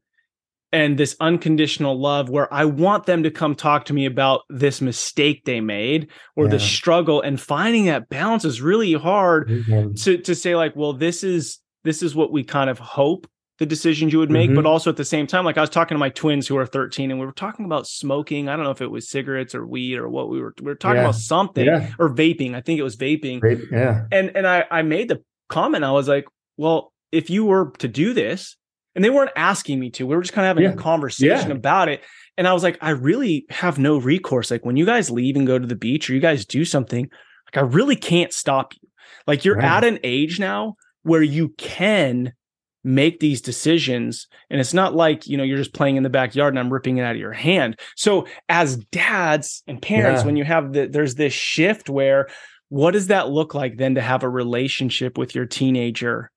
[0.74, 4.82] and this unconditional love where I want them to come talk to me about this
[4.82, 7.22] mistake they made or the struggle.
[7.22, 9.94] And finding that balance is really hard Mm-hmm.
[9.94, 13.28] to to say like well this is this is what we kind of hope
[13.60, 14.50] the decisions you would make.
[14.50, 14.56] Mhm.
[14.56, 16.66] but also at the same time like I was talking to my twins who are
[16.66, 18.50] 13 and we were talking about smoking.
[18.50, 20.76] I don't know if it was cigarettes or weed or what we were we were
[20.76, 21.02] talking Yeah.
[21.04, 21.92] about something yeah.
[22.00, 22.56] or vaping.
[22.56, 23.40] I think it was vaping.
[23.42, 24.06] Great yeah.
[24.12, 25.84] And and I I made the comment.
[25.84, 26.26] I was like
[26.58, 28.58] well if you were to do this
[28.96, 30.72] and they weren't asking me to we were just kind of having Yeah.
[30.74, 31.56] a conversation Yeah.
[31.56, 32.02] about it
[32.38, 34.50] And I was like, I really have no recourse.
[34.50, 37.04] Like when you guys leave and go to the beach or you guys do something,
[37.46, 38.90] like I really can't stop you.
[39.28, 39.66] Like you're right.
[39.78, 42.34] at an age now where you can
[42.84, 46.52] make these decisions and it's not like you know you're just playing in the backyard
[46.54, 50.26] and i'm ripping it out of your hand so as dads and parents yeah.
[50.26, 52.28] when you have the there's this shift where
[52.68, 56.30] what does that look like then to have a relationship with your teenager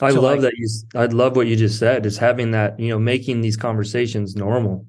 [0.00, 2.88] i love like, that you i love what you just said is having that you
[2.88, 4.86] know making these conversations normal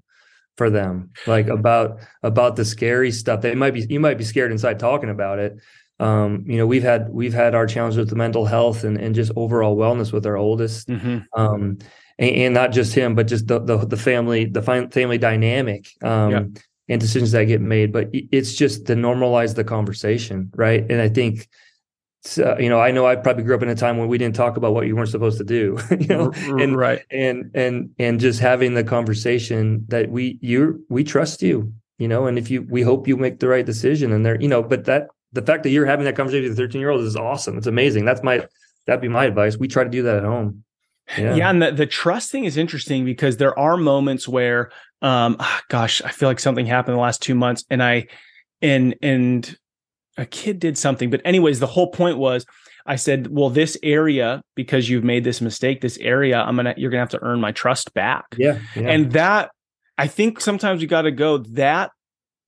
[0.58, 4.52] for them like about about the scary stuff they might be you might be scared
[4.52, 5.58] inside talking about it
[6.00, 9.16] um, you know we've had we've had our challenges with the mental health and, and
[9.16, 11.20] just overall wellness with our oldest mm-hmm.
[11.40, 11.78] um,
[12.18, 16.32] and, and, not just him but just the the, the family the family dynamic um,
[16.32, 16.44] yeah.
[16.90, 21.10] and decisions that get made but it's just to normalize the conversation right and i
[21.10, 21.50] think
[22.38, 24.36] uh, you know i know i probably grew up in a time when we didn't
[24.36, 28.20] talk about what you weren't supposed to do you know and right and and and
[28.20, 32.62] just having the conversation that we you we trust you you know and if you
[32.70, 35.64] we hope you make the right decision and there you know but that the fact
[35.64, 37.58] that you're having that conversation with a 13 year old is awesome.
[37.58, 38.06] It's amazing.
[38.06, 38.46] That's my
[38.86, 39.58] that'd be my advice.
[39.58, 40.64] We try to do that at home.
[41.18, 41.34] Yeah.
[41.34, 45.60] yeah, and the, the trust thing is interesting because there are moments where um oh
[45.70, 48.08] gosh, I feel like something happened in the last two months and I
[48.62, 49.58] and and
[50.20, 51.10] a kid did something.
[51.10, 52.46] But anyways, the whole point was
[52.86, 56.92] I said, well, this area, because you've made this mistake, this area, I'm gonna you're
[56.92, 58.26] gonna have to earn my trust back.
[58.38, 58.60] Yeah.
[58.76, 58.90] yeah.
[58.90, 59.52] And that
[59.98, 61.92] I think sometimes you got to go, that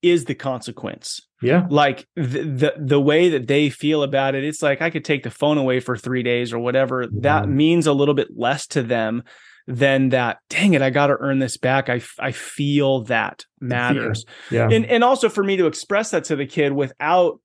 [0.02, 1.20] is the consequence.
[1.42, 1.68] Yeah.
[1.70, 5.24] Like the, the, the way that they feel about it, it's like I could take
[5.24, 7.04] the phone away for 3 days or whatever.
[7.04, 7.10] Yeah.
[7.14, 7.58] That mm-hmm.
[7.58, 9.24] means a little bit less to them
[9.68, 11.88] than that dang it I got to earn this back.
[11.88, 14.26] I I feel that matters.
[14.50, 14.70] Yeah.
[14.70, 17.40] And and also for me to express that to the kid without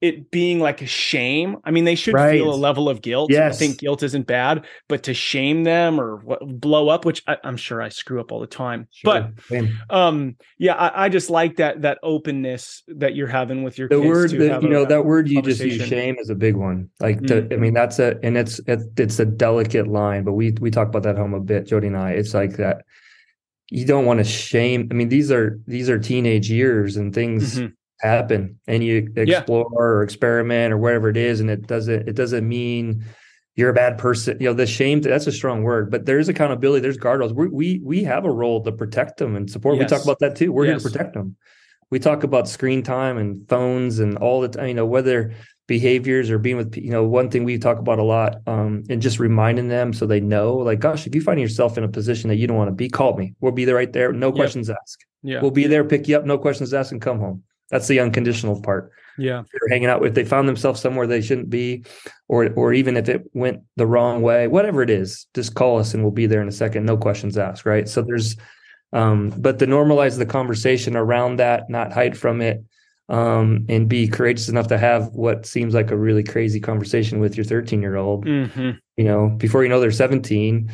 [0.00, 1.58] it being like a shame.
[1.64, 2.32] I mean, they should right.
[2.32, 3.30] feel a level of guilt.
[3.30, 3.54] Yes.
[3.54, 7.36] I think guilt isn't bad, but to shame them or what, blow up, which I,
[7.44, 8.88] am sure I screw up all the time.
[8.92, 9.30] Sure.
[9.50, 13.88] But um, yeah, I, I, just like that that openness that you're having with your
[13.88, 16.88] the word that, you know that word you just use shame is a big one.
[16.98, 17.52] Like mm-hmm.
[17.52, 20.88] I mean, that's a and it's it, it's a delicate line, but we we talk
[20.88, 22.12] about that home a bit, Jody and I.
[22.12, 22.84] It's like that
[23.68, 24.88] you don't want to shame.
[24.90, 27.56] I mean, these are these are teenage years and things.
[27.56, 29.78] Mm-hmm happen and you explore yeah.
[29.78, 33.04] or experiment or whatever it is and it doesn't it doesn't mean
[33.56, 36.80] you're a bad person you know the shame that's a strong word but there's accountability
[36.80, 39.90] there's guardrails we we, we have a role to protect them and support yes.
[39.90, 40.80] we talk about that too we're yes.
[40.82, 41.36] here to protect them
[41.90, 45.34] we talk about screen time and phones and all the time you know whether
[45.66, 49.02] behaviors or being with you know one thing we talk about a lot um, and
[49.02, 52.28] just reminding them so they know like gosh if you find yourself in a position
[52.28, 54.34] that you don't want to be call me we'll be there right there no yep.
[54.34, 57.42] questions asked yeah we'll be there pick you up no questions asked and come home
[57.70, 58.92] that's the unconditional part.
[59.18, 59.40] Yeah.
[59.40, 61.84] If they're hanging out if they found themselves somewhere they shouldn't be,
[62.28, 65.94] or or even if it went the wrong way, whatever it is, just call us
[65.94, 66.86] and we'll be there in a second.
[66.86, 67.66] No questions asked.
[67.66, 67.88] Right.
[67.88, 68.36] So there's
[68.92, 72.64] um, but to normalize the conversation around that, not hide from it,
[73.08, 77.36] um, and be courageous enough to have what seems like a really crazy conversation with
[77.36, 78.24] your 13 year old.
[78.24, 78.70] Mm-hmm.
[78.96, 80.70] You know, before you know they're 17.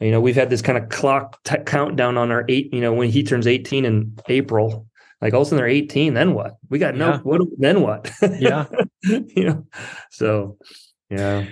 [0.00, 2.72] You know, we've had this kind of clock t- countdown on our eight.
[2.72, 4.86] You know, when he turns 18 in April,
[5.20, 6.56] like all of a sudden they're 18 then what?
[6.68, 7.18] We got no yeah.
[7.18, 8.10] what then what?
[8.38, 8.66] Yeah.
[9.02, 9.66] You know
[10.10, 10.58] so
[11.08, 11.46] yeah.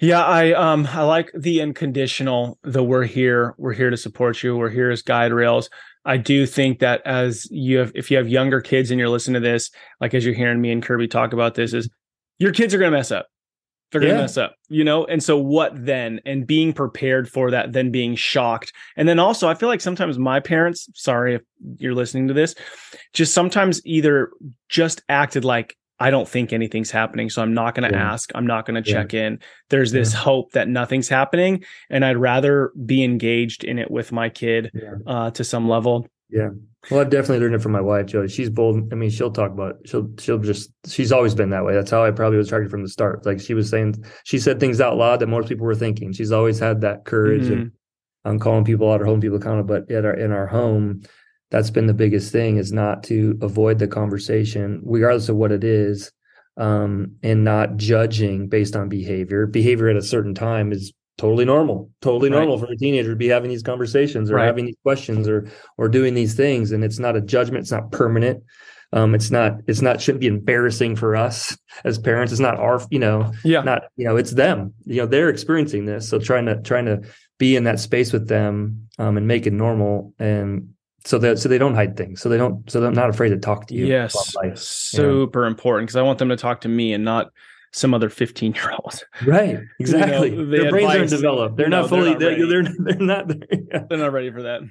[0.00, 4.56] Yeah i um i like the unconditional the we're here we're here to support you
[4.56, 5.70] we're here as guide rails.
[6.04, 9.42] I do think that as you have if you have younger kids and you're listening
[9.42, 11.88] to this like as you're hearing me and kirby talk about this is
[12.38, 13.28] your kids are going to mess up
[13.90, 14.20] they're gonna yeah.
[14.20, 15.04] mess up, you know?
[15.04, 16.20] And so what then?
[16.24, 18.72] And being prepared for that, then being shocked.
[18.96, 21.42] And then also I feel like sometimes my parents, sorry if
[21.78, 22.54] you're listening to this,
[23.12, 24.30] just sometimes either
[24.68, 27.28] just acted like I don't think anything's happening.
[27.28, 28.12] So I'm not going to yeah.
[28.12, 28.30] ask.
[28.34, 29.38] I'm not going to check in.
[29.68, 31.62] There's this hope that nothing's happening.
[31.90, 34.72] And I'd rather be engaged in it with my kid
[35.06, 36.08] uh, to some level.
[36.30, 36.50] Yeah.
[36.90, 38.28] Well, I've definitely learned it from my wife, Jody.
[38.28, 38.90] She's bold.
[38.90, 39.88] I mean, she'll talk about it.
[39.88, 41.74] she'll she'll just she's always been that way.
[41.74, 43.26] That's how I probably was attracted from the start.
[43.26, 46.12] Like she was saying, she said things out loud that most people were thinking.
[46.12, 47.52] She's always had that courage mm-hmm.
[47.52, 47.72] and
[48.24, 49.76] I'm calling people out or holding people accountable.
[49.76, 51.02] But at our in our home,
[51.50, 55.64] that's been the biggest thing is not to avoid the conversation, regardless of what it
[55.64, 56.10] is,
[56.56, 59.46] um, and not judging based on behavior.
[59.46, 61.90] Behavior at a certain time is totally normal.
[62.00, 62.66] Totally normal right.
[62.66, 64.46] for a teenager to be having these conversations or right.
[64.46, 67.92] having these questions or or doing these things and it's not a judgment it's not
[67.92, 68.42] permanent.
[68.94, 72.32] Um it's not it's not shouldn't be embarrassing for us as parents.
[72.32, 73.60] It's not our you know yeah.
[73.60, 74.72] not you know it's them.
[74.86, 77.02] You know they're experiencing this so trying to trying to
[77.36, 80.70] be in that space with them um and make it normal and
[81.04, 82.22] so that so they don't hide things.
[82.22, 84.14] So they don't so they're not afraid to talk to you yes.
[84.58, 87.30] super important because i want them to talk to me and not
[87.72, 89.04] some other 15 year olds.
[89.26, 89.60] Right.
[89.78, 90.30] Exactly.
[90.30, 91.56] You know, Their brains aren't developed.
[91.56, 93.84] They're no, not fully, they're not, they're, they're, not, yeah.
[93.88, 94.62] they're not ready for that.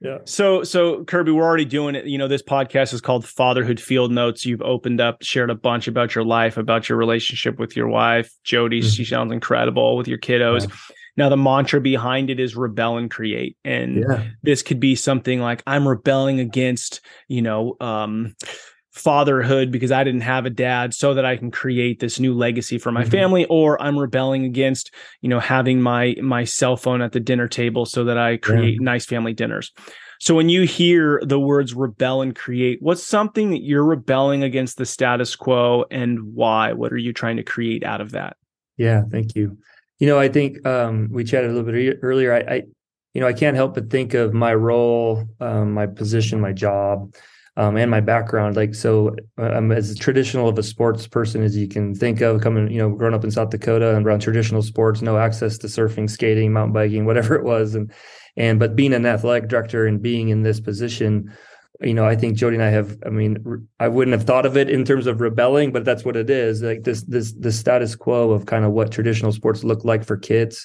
[0.00, 0.18] Yeah.
[0.24, 2.06] So, so Kirby, we're already doing it.
[2.06, 4.46] You know, this podcast is called Fatherhood Field Notes.
[4.46, 8.32] You've opened up, shared a bunch about your life, about your relationship with your wife,
[8.44, 8.80] Jody.
[8.80, 8.88] Mm-hmm.
[8.90, 10.68] She sounds incredible with your kiddos.
[10.68, 10.94] Yeah.
[11.16, 13.56] Now, the mantra behind it is rebel and create.
[13.64, 14.28] And yeah.
[14.44, 18.36] this could be something like, I'm rebelling against, you know, um,
[18.98, 22.78] fatherhood because I didn't have a dad so that I can create this new legacy
[22.78, 23.10] for my mm-hmm.
[23.10, 27.48] family or I'm rebelling against you know having my my cell phone at the dinner
[27.48, 28.84] table so that I create yeah.
[28.84, 29.72] nice family dinners.
[30.20, 34.76] So when you hear the words rebel and create what's something that you're rebelling against
[34.76, 38.36] the status quo and why what are you trying to create out of that?
[38.76, 39.58] Yeah, thank you.
[39.98, 42.62] You know, I think um, we chatted a little bit earlier I, I
[43.14, 47.14] you know, I can't help but think of my role, um, my position, my job
[47.58, 48.54] um, and my background.
[48.54, 52.40] Like, so uh, I'm as traditional of a sports person as you can think of.
[52.40, 55.66] Coming, you know, growing up in South Dakota and around traditional sports, no access to
[55.66, 57.92] surfing, skating, mountain biking, whatever it was, and
[58.36, 61.36] and but being an athletic director and being in this position,
[61.80, 62.96] you know, I think Jody and I have.
[63.04, 66.16] I mean, I wouldn't have thought of it in terms of rebelling, but that's what
[66.16, 66.62] it is.
[66.62, 70.16] Like this, this, the status quo of kind of what traditional sports look like for
[70.16, 70.64] kids.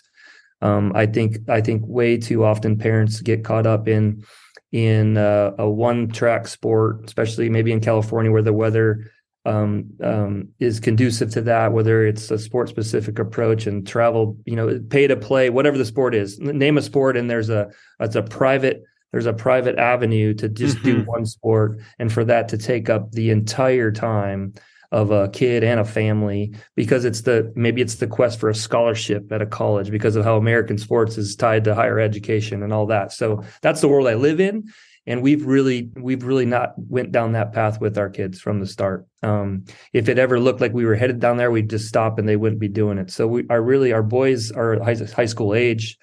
[0.61, 4.23] Um, I think I think way too often parents get caught up in
[4.73, 9.11] in uh, a one track sport, especially maybe in California where the weather
[9.45, 14.55] um, um, is conducive to that, whether it's a sport specific approach and travel, you
[14.55, 18.15] know, pay to play, whatever the sport is, name a sport and there's a, it's
[18.15, 21.03] a private, there's a private avenue to just mm-hmm.
[21.03, 24.53] do one sport and for that to take up the entire time
[24.93, 28.55] of a kid and a family because it's the maybe it's the quest for a
[28.55, 32.71] scholarship at a college because of how American sports is tied to higher education and
[32.71, 33.11] all that.
[33.11, 34.71] So that's the world I live in.
[35.07, 38.67] And we've really we've really not went down that path with our kids from the
[38.67, 39.07] start.
[39.23, 42.29] Um, if it ever looked like we were headed down there we'd just stop and
[42.29, 43.09] they wouldn't be doing it.
[43.09, 45.97] So we are really our boys are high, high school age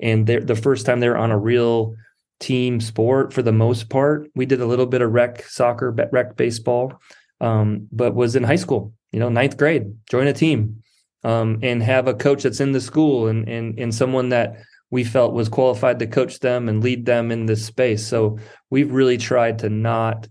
[0.00, 1.94] and the first time they're on a real
[2.38, 4.30] team sport for the most part.
[4.34, 6.98] We did a little bit of rec soccer rec baseball
[7.40, 10.82] um, but was in high school, you know, ninth grade, join a team,
[11.24, 15.04] um, and have a coach that's in the school and and and someone that we
[15.04, 18.06] felt was qualified to coach them and lead them in this space.
[18.06, 18.38] So
[18.70, 20.28] we've really tried to not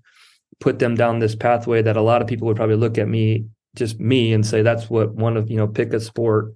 [0.60, 3.46] put them down this pathway that a lot of people would probably look at me,
[3.76, 6.54] just me, and say that's what one of you know pick a sport.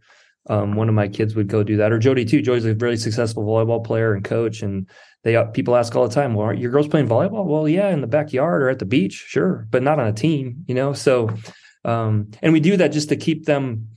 [0.49, 2.41] Um, one of my kids would go do that, or Jody too.
[2.41, 4.89] Jody's a really successful volleyball player and coach, and
[5.23, 7.45] they uh, people ask all the time, well, are your girls playing volleyball?
[7.45, 10.63] Well, yeah, in the backyard or at the beach, sure, but not on a team,
[10.67, 10.93] you know.
[10.93, 11.29] So,
[11.85, 13.87] um, and we do that just to keep them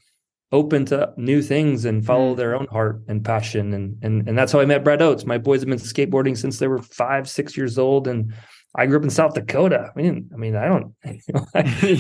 [0.53, 2.37] open to new things and follow mm.
[2.37, 5.27] their own heart and passion, and and and that's how I met Brad Oates.
[5.27, 8.33] My boys have been skateboarding since they were five, six years old, and
[8.77, 9.91] I grew up in South Dakota.
[9.95, 11.21] I mean, I mean, I don't, I,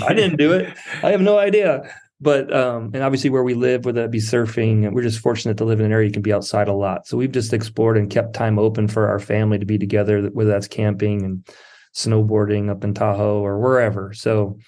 [0.06, 0.72] I didn't do it.
[1.02, 4.90] I have no idea but um, and obviously where we live, whether it be surfing,
[4.92, 7.06] we're just fortunate to live in an area you can be outside a lot.
[7.06, 10.50] So we've just explored and kept time open for our family to be together, whether
[10.50, 11.46] that's camping and
[11.94, 14.12] snowboarding up in Tahoe or wherever.
[14.14, 14.58] So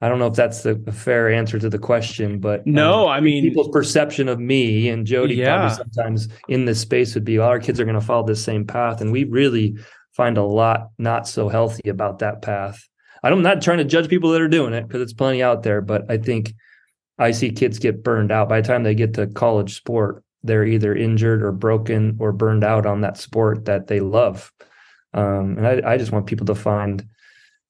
[0.00, 3.08] I don't know if that's the, a fair answer to the question, but no, um,
[3.08, 5.56] I mean people's perception of me and Jody yeah.
[5.56, 8.36] probably sometimes in this space would be, well, our kids are going to follow the
[8.36, 9.76] same path, and we really
[10.12, 12.80] find a lot not so healthy about that path.
[13.24, 15.80] I'm not trying to judge people that are doing it because it's plenty out there,
[15.80, 16.54] but I think
[17.18, 20.22] I see kids get burned out by the time they get to college sport.
[20.42, 24.52] They're either injured or broken or burned out on that sport that they love.
[25.14, 27.04] Um, and I, I just want people to find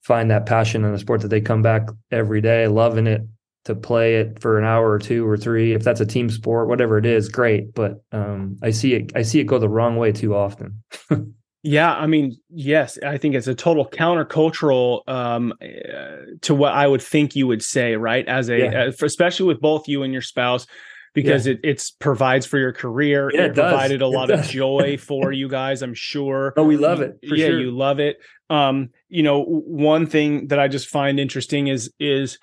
[0.02, 3.22] find that passion in the sport that they come back every day loving it
[3.64, 6.68] to play it for an hour or two or three if that's a team sport
[6.68, 9.96] whatever it is great but um, i see it i see it go the wrong
[9.96, 10.82] way too often
[11.62, 16.86] Yeah, I mean, yes, I think it's a total countercultural um, uh, to what I
[16.86, 18.26] would think you would say, right?
[18.28, 18.84] As a, yeah.
[18.84, 20.66] uh, especially with both you and your spouse,
[21.14, 21.54] because yeah.
[21.54, 23.30] it it's provides for your career.
[23.34, 24.46] Yeah, it, it provided a it lot does.
[24.46, 26.54] of joy for you guys, I'm sure.
[26.56, 27.18] Oh, we love it.
[27.22, 27.60] yeah, sure.
[27.60, 28.18] you love it.
[28.50, 32.38] Um, you know, one thing that I just find interesting is is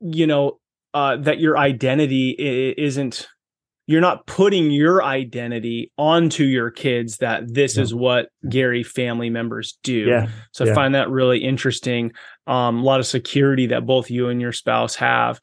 [0.00, 0.58] you know
[0.94, 2.34] uh, that your identity
[2.76, 3.28] isn't
[3.88, 9.78] you're not putting your identity onto your kids that this is what Garry family members
[9.82, 10.00] do.
[10.00, 10.28] Yeah.
[10.52, 10.72] So yeah.
[10.72, 12.12] I find that really interesting.
[12.46, 15.40] Um, a lot of security that both you and your spouse have.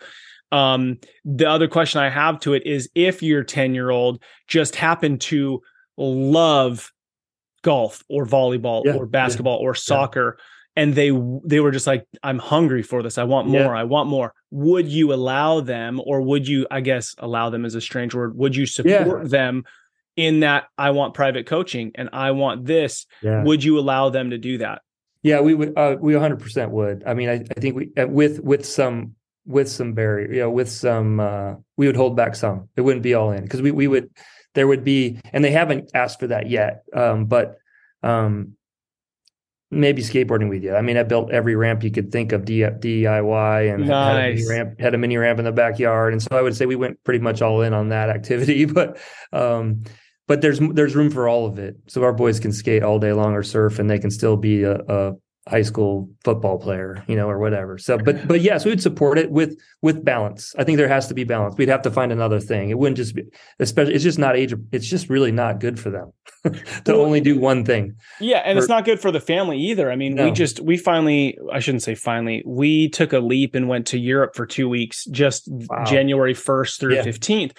[0.51, 4.75] Um, the other question I have to it is if your 10 year old just
[4.75, 5.59] happened to
[5.97, 6.91] love
[7.63, 8.93] golf or volleyball yeah.
[8.93, 10.37] or basketball or soccer
[10.75, 11.11] and they
[11.43, 13.79] they were just like i'm hungry for this i want more yeah.
[13.79, 17.75] i want more would you allow them or would you i guess allow them as
[17.75, 19.29] a strange word would you support yeah.
[19.29, 19.63] them
[20.15, 23.43] in that i want private coaching and i want this yeah.
[23.43, 24.81] would you allow them to do that
[25.23, 28.39] yeah we would uh, we 100% would i mean i, I think we uh, with
[28.41, 29.15] with some
[29.45, 33.03] with some barrier you know with some uh we would hold back some it wouldn't
[33.03, 34.09] be all in because we we would
[34.55, 37.59] there would be and they haven't asked for that yet um but
[38.05, 38.55] um,
[39.71, 40.75] maybe skateboarding with you.
[40.75, 43.89] I mean, I built every ramp you could think of DIY and nice.
[43.89, 46.13] had, a mini ramp, had a mini ramp in the backyard.
[46.13, 48.97] And so I would say we went pretty much all in on that activity, but,
[49.33, 49.83] um,
[50.27, 51.75] but there's, there's room for all of it.
[51.87, 54.63] So our boys can skate all day long or surf and they can still be
[54.63, 55.13] a, a
[55.47, 57.77] high school football player, you know, or whatever.
[57.77, 60.55] So, but, but yes, we would support it with, with balance.
[60.57, 61.55] I think there has to be balance.
[61.55, 62.71] We'd have to find another thing.
[62.71, 63.23] It wouldn't just be,
[63.59, 64.55] especially, it's just not age.
[64.71, 66.11] It's just really not good for them
[66.43, 67.95] to well, only do one thing.
[68.19, 68.39] Yeah.
[68.39, 69.91] And it's not good for the family either.
[69.91, 70.25] I mean, no.
[70.25, 73.99] we just, we finally, I shouldn't say finally, we took a leap and went to
[73.99, 75.83] Europe for two weeks, just wow.
[75.85, 77.03] January 1st through yeah.
[77.03, 77.51] 15th.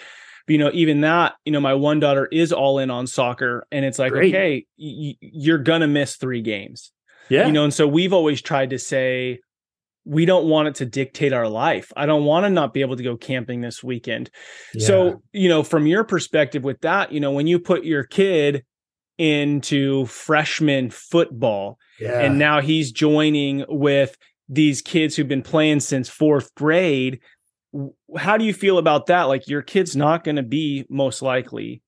[0.47, 3.64] But, you know, even that, you know, my one daughter is all in on soccer
[3.70, 4.34] and it's like, Great.
[4.34, 6.93] okay, y- you're going to miss three games
[7.29, 7.47] yeah.
[7.47, 9.41] You know, and so we've always tried to say,
[10.05, 11.93] we don't want it to dictate our life.
[11.97, 14.31] I don't want to not be able to go camping this weekend.
[14.72, 14.87] Yeah.
[14.87, 18.64] So, you know, from your perspective with that, you know, when you put your kid
[19.18, 22.20] into freshman football yeah.
[22.20, 24.16] and now he's joining with
[24.49, 27.18] these kids who've been playing since fourth grade,
[28.16, 29.24] how do you feel about that?
[29.24, 31.83] Like your kid's not going to be most likely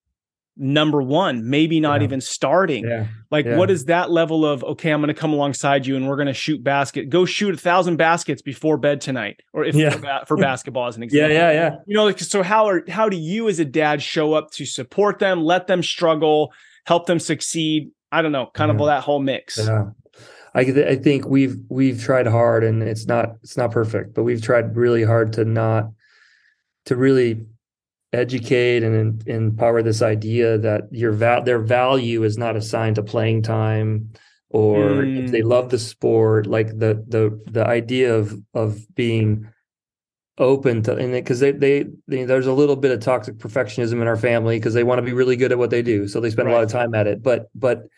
[0.58, 2.06] number one, maybe not yeah.
[2.06, 2.86] even starting.
[2.86, 3.06] Yeah.
[3.30, 3.56] Like, yeah.
[3.56, 6.26] what is that level of, okay, I'm going to come alongside you and we're going
[6.26, 10.36] to shoot basket, go shoot a thousand baskets before bed tonight, or if for, for,
[10.36, 11.18] basketball as an example.
[11.28, 11.76] Yeah, yeah, yeah.
[11.86, 14.66] You know, like, so how are, how do you as a dad show up to
[14.66, 16.52] support them, let them struggle,
[16.84, 17.90] help them succeed?
[18.10, 19.58] I don't know, kind of that whole mix.
[19.58, 19.90] Yeah.
[20.54, 24.42] I, I think we've, we've tried hard and it's not, it's not perfect, but we've
[24.42, 25.90] tried really hard to not,
[26.86, 27.46] to really
[28.12, 33.42] educate and empower this idea that your val- their value is not assigned to playing
[33.42, 34.10] time
[34.50, 35.24] or mm.
[35.24, 35.48] if they mm.
[35.48, 39.46] love the sport like the the the idea of of being
[40.38, 44.06] open to and because they, they, they there's a little bit of toxic perfectionism in
[44.06, 46.30] our family because they want to be really good at what they do so they
[46.30, 46.54] spend right.
[46.54, 47.88] a lot of time at it but but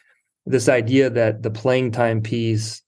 [0.46, 2.82] this idea that the playing time piece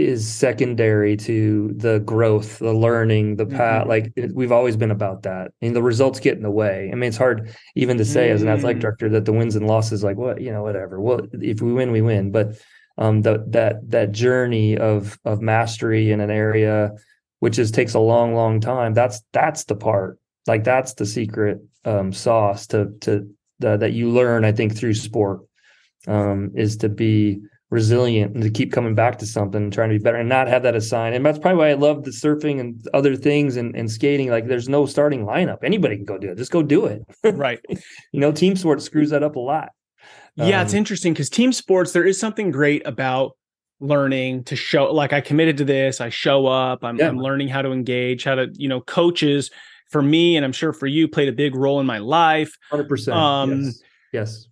[0.00, 3.82] is secondary to the growth, the learning, the path.
[3.82, 3.88] Mm-hmm.
[3.90, 5.52] Like it, we've always been about that.
[5.60, 6.90] and the results get in the way.
[6.92, 8.34] I mean, it's hard even to say mm-hmm.
[8.34, 8.82] as an athletic mm.
[8.82, 11.00] director that the wins and losses, like what you know, whatever.
[11.00, 12.32] Well, if we win, we win.
[12.32, 12.58] But
[12.98, 16.92] um, the, that that journey of of mastery in an area,
[17.40, 18.94] which is takes a long, long time.
[18.94, 20.18] That's that's the part.
[20.46, 23.28] Like that's the secret um, sauce to to
[23.58, 24.44] the, that you learn.
[24.44, 25.40] I think through sport
[26.06, 27.40] um, is to be
[27.70, 30.64] resilient and to keep coming back to something trying to be better and not have
[30.64, 31.14] that assigned.
[31.14, 34.28] And that's probably why I love the surfing and other things and, and skating.
[34.28, 35.58] Like there's no starting lineup.
[35.62, 36.36] Anybody can go do it.
[36.36, 37.02] Just go do it.
[37.22, 37.60] Right.
[38.12, 39.70] you know, team sports screws that up a lot.
[40.36, 43.36] Yeah, um, it's interesting because team sports, there is something great about
[43.78, 47.08] learning to show like I committed to this, I show up, I'm, yeah.
[47.08, 49.50] I'm learning how to engage, how to, you know, coaches
[49.90, 52.56] for me, and I'm sure for you played a big role in my life.
[52.72, 53.12] 100%.
[53.12, 53.82] Um, yes.
[54.12, 54.49] yes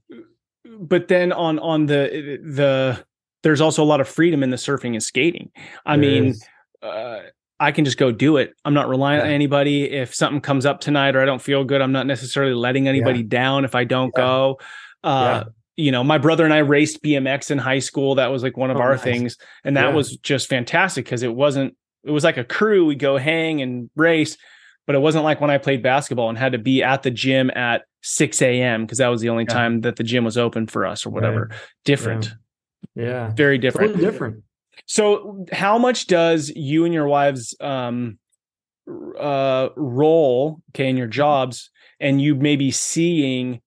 [0.78, 3.04] but then on on the the
[3.42, 5.50] there's also a lot of freedom in the surfing and skating.
[5.86, 6.34] I there mean,
[6.82, 7.20] uh,
[7.60, 8.54] I can just go do it.
[8.64, 9.26] I'm not relying yeah.
[9.26, 9.90] on anybody.
[9.90, 13.20] If something comes up tonight or I don't feel good, I'm not necessarily letting anybody
[13.20, 13.28] yeah.
[13.28, 14.22] down if I don't yeah.
[14.22, 14.60] go.
[15.04, 15.44] Uh,
[15.76, 18.16] you know, my brother and I raced BMX in high school.
[18.16, 19.02] That was like one of oh, our nice.
[19.02, 19.36] things.
[19.64, 22.84] And that was just fantastic because it wasn't, it was like a crew.
[22.84, 24.36] We go hang and race,
[24.86, 27.50] but it wasn't like when I played basketball and had to be at the gym
[27.54, 28.84] at 6 a.m.
[28.84, 31.48] because that was the only time that the gym was open for us or whatever.
[31.50, 31.58] Right.
[31.84, 32.32] Different.
[32.94, 33.32] Yeah.
[33.34, 33.92] Very different.
[33.92, 34.42] Totally different.
[34.86, 38.18] So how much does you and your wives um
[39.18, 43.60] uh role okay in your jobs and you maybe seeing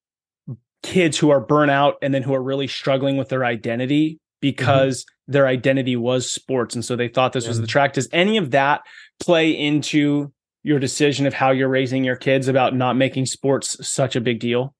[0.81, 5.03] kids who are burnt out and then who are really struggling with their identity because
[5.03, 5.33] mm-hmm.
[5.33, 7.49] their identity was sports and so they thought this yeah.
[7.51, 8.81] was the track does any of that
[9.19, 10.33] play into
[10.63, 14.39] your decision of how you're raising your kids about not making sports such a big
[14.39, 14.73] deal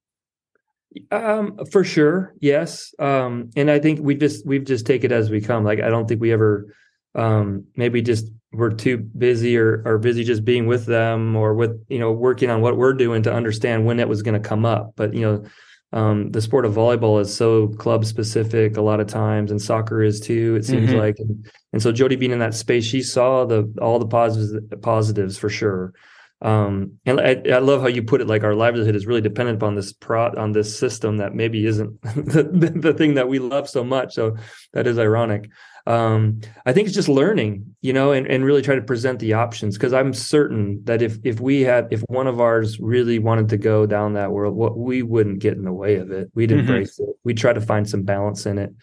[1.12, 2.94] um, for sure, yes.
[3.00, 5.64] Um, and I think we just we've just take it as we come.
[5.64, 6.74] Like I don't think we ever
[7.14, 11.84] um maybe just we're too busy or or busy just being with them or with
[11.90, 14.66] you know working on what we're doing to understand when it was going to come
[14.66, 14.94] up.
[14.96, 15.46] But you know,
[15.94, 20.02] um, the sport of volleyball is so club specific a lot of times, and soccer
[20.02, 20.56] is too.
[20.56, 21.00] It seems mm-hmm.
[21.00, 24.66] like, and, and so Jody being in that space, she saw the all the positives
[24.82, 25.94] positives for sure.
[26.42, 29.58] Um, and I, I, love how you put it like our livelihood is really dependent
[29.58, 33.70] upon this pro on this system that maybe isn't the, the, thing that we love
[33.70, 34.16] so much.
[34.16, 34.38] So
[34.74, 35.52] that is ironic.
[35.88, 39.34] Um, I think it's just learning, you know, and, and really try to present the
[39.34, 43.50] options because I'm certain that if if we had if one of ours really wanted
[43.50, 46.30] to go down that world, what we wouldn't get in the way of it.
[46.36, 46.60] We'd mm-hmm.
[46.60, 47.10] embrace it.
[47.24, 48.74] We'd try to find some balance in it.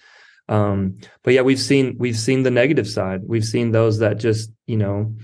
[0.49, 3.23] Um, but yeah, we've seen we've seen the negative side.
[3.25, 5.15] We've seen those that just, you know,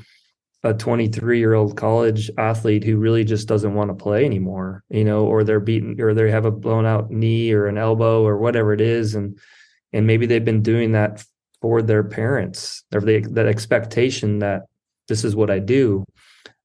[0.64, 5.05] a 23 year old college athlete who really just doesn't want to play anymore, you
[5.05, 8.39] know, or they're beaten or they have a blown out knee or an elbow or
[8.39, 9.14] whatever it is.
[9.14, 9.39] And,
[9.93, 11.22] and maybe they've been doing that
[11.64, 14.64] for their parents or the, that expectation that
[15.08, 16.04] this is what I do.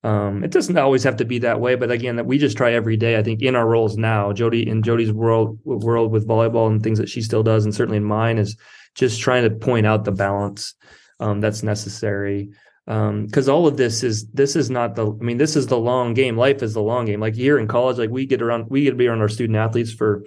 [0.04, 2.74] Um, it doesn't always have to be that way, but again, that we just try
[2.74, 3.18] every day.
[3.18, 7.00] I think in our roles now, Jody in Jody's world world with volleyball and things
[7.00, 8.58] that she still does, and certainly in mine is
[8.94, 10.74] just trying to point out the balance
[11.22, 12.50] um, that's necessary.
[12.86, 15.08] Because um, all of this is this is not the.
[15.10, 16.36] I mean, this is the long game.
[16.36, 17.22] Life is the long game.
[17.22, 19.56] Like here in college, like we get around, we get to be around our student
[19.56, 20.24] athletes for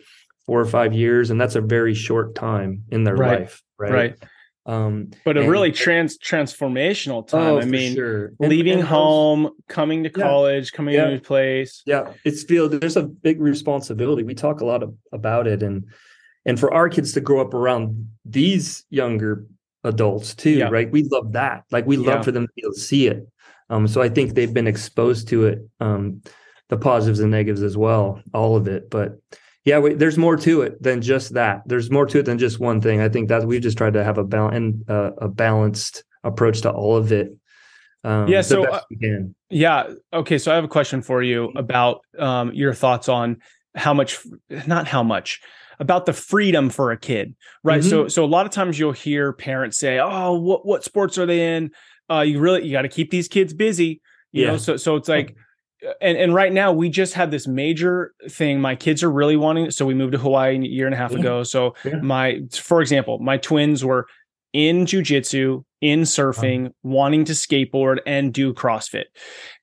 [0.47, 3.41] four or five years, and that's a very short time in their right.
[3.41, 3.93] life, right?
[3.93, 4.17] Right.
[4.65, 7.55] Um, but a and, really trans transformational time.
[7.55, 8.33] Oh, I mean, sure.
[8.39, 11.83] leaving and, home, coming to college, yeah, coming yeah, to a new place.
[11.85, 14.23] Yeah, it's feel there's a big responsibility.
[14.23, 15.87] We talk a lot of, about it, and
[16.45, 19.47] and for our kids to grow up around these younger
[19.85, 20.69] adults too, yeah.
[20.69, 20.91] right?
[20.91, 21.65] We love that.
[21.71, 23.27] Like we love for them to be able to see it.
[23.69, 26.23] Um, so I think they've been exposed to it, um,
[26.69, 28.91] the positives and negatives as well, all of it.
[28.91, 29.19] But
[29.65, 31.63] yeah, we, there's more to it than just that.
[31.67, 33.01] There's more to it than just one thing.
[33.01, 36.71] I think that we've just tried to have a balance, uh, a balanced approach to
[36.71, 37.37] all of it.
[38.05, 38.41] Um, yeah.
[38.41, 38.81] So, uh,
[39.49, 39.93] yeah.
[40.13, 40.39] Okay.
[40.39, 43.39] So I have a question for you about um, your thoughts on
[43.77, 44.19] how much,
[44.67, 45.41] not how much,
[45.79, 47.81] about the freedom for a kid, right?
[47.81, 47.91] Mm-hmm.
[47.91, 51.27] So, so a lot of times you'll hear parents say, "Oh, what what sports are
[51.27, 51.73] they in?
[52.11, 54.01] Uh, you really you got to keep these kids busy."
[54.31, 54.51] You yeah.
[54.53, 55.35] know, so so it's like
[56.01, 59.71] and and right now we just had this major thing my kids are really wanting
[59.71, 61.19] so we moved to hawaii a year and a half yeah.
[61.19, 61.97] ago so yeah.
[61.97, 64.07] my for example my twins were
[64.53, 66.71] in jujitsu in surfing wow.
[66.83, 69.05] wanting to skateboard and do crossfit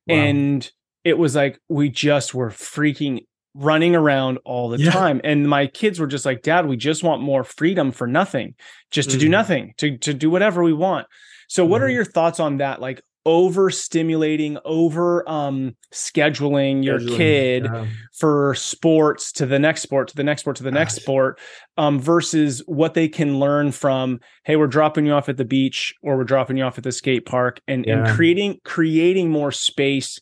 [0.08, 0.16] wow.
[0.16, 0.72] and
[1.04, 3.22] it was like we just were freaking
[3.56, 4.92] running around all the yeah.
[4.92, 8.54] time and my kids were just like dad we just want more freedom for nothing
[8.92, 9.22] just to mm.
[9.22, 11.08] do nothing to to do whatever we want
[11.48, 11.86] so what mm.
[11.86, 11.96] are mm-hmm.
[11.96, 17.86] your thoughts on that like overstimulating, over um, scheduling your scheduling, kid yeah.
[18.14, 21.40] for sports to the next sport, to the next sport, to the next sport,
[21.78, 25.94] um, versus what they can learn from, hey, we're dropping you off at the beach
[26.02, 28.06] or we're dropping you off at the skate park and, yeah.
[28.06, 30.20] and creating creating more space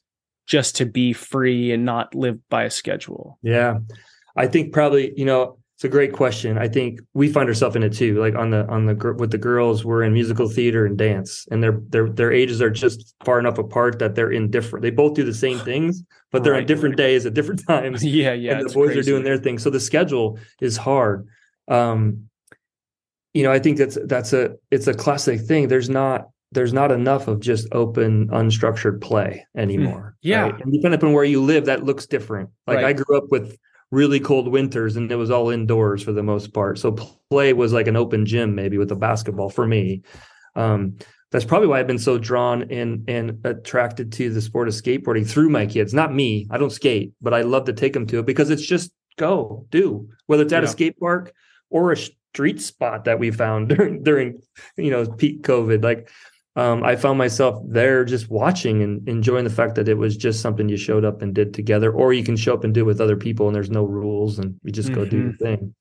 [0.48, 3.38] just to be free and not live by a schedule.
[3.42, 3.80] Yeah.
[4.36, 6.58] I think probably, you know, it's a great question.
[6.58, 8.20] I think we find ourselves in it too.
[8.20, 11.62] Like on the on the with the girls, we're in musical theater and dance, and
[11.62, 14.82] their their their ages are just far enough apart that they're in different.
[14.82, 16.02] They both do the same things,
[16.32, 16.62] but they're right.
[16.62, 18.04] on different days at different times.
[18.04, 18.54] yeah, yeah.
[18.54, 19.02] And the boys crazy.
[19.02, 21.28] are doing their thing, so the schedule is hard.
[21.68, 22.28] Um,
[23.36, 25.68] you know, I think that's that's a it's a classic thing.
[25.68, 29.60] There's not there's not enough of just open unstructured play hmm.
[29.60, 30.16] anymore.
[30.24, 30.60] Yeah, right?
[30.60, 32.50] and depending upon where you live, that looks different.
[32.66, 32.86] Like right.
[32.86, 33.60] I grew up with
[33.92, 36.78] really cold winters and it was all indoors for the most part.
[36.78, 36.92] So
[37.30, 40.04] play was like an open gym maybe with a basketball for me.
[40.56, 40.98] Um,
[41.32, 45.28] that's probably why I've been so drawn and and attracted to the sport of skateboarding
[45.28, 45.94] through my kids.
[45.94, 48.66] Not me, I don't skate, but I love to take them to it because it's
[48.66, 50.70] just go do whether it's at yeah.
[50.70, 51.34] a skate park
[51.70, 54.42] or a street spot that we found during during
[54.78, 55.84] you know peak COVID.
[55.84, 56.10] Like
[56.58, 60.42] um, I found myself there just watching and enjoying the fact that it was just
[60.42, 62.86] something you showed up and did together, or you can show up and do it
[62.86, 65.04] with other people and there's no rules and you just mm-hmm.
[65.04, 65.44] go do your mm-hmm.
[65.44, 65.76] thing.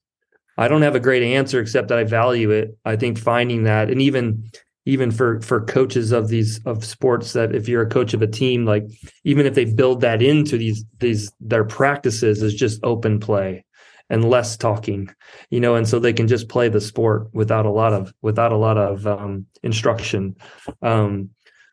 [0.59, 2.77] I don't have a great answer except that I value it.
[2.85, 4.51] I think finding that, and even
[4.85, 8.27] even for for coaches of these of sports, that if you're a coach of a
[8.27, 8.85] team, like
[9.25, 13.65] even if they build that into these these their practices is just open play
[14.09, 15.09] and less talking
[15.51, 18.53] you know and so they can just play the sport without a lot of without
[18.53, 20.37] a lot of um, instruction.
[20.83, 21.31] Um,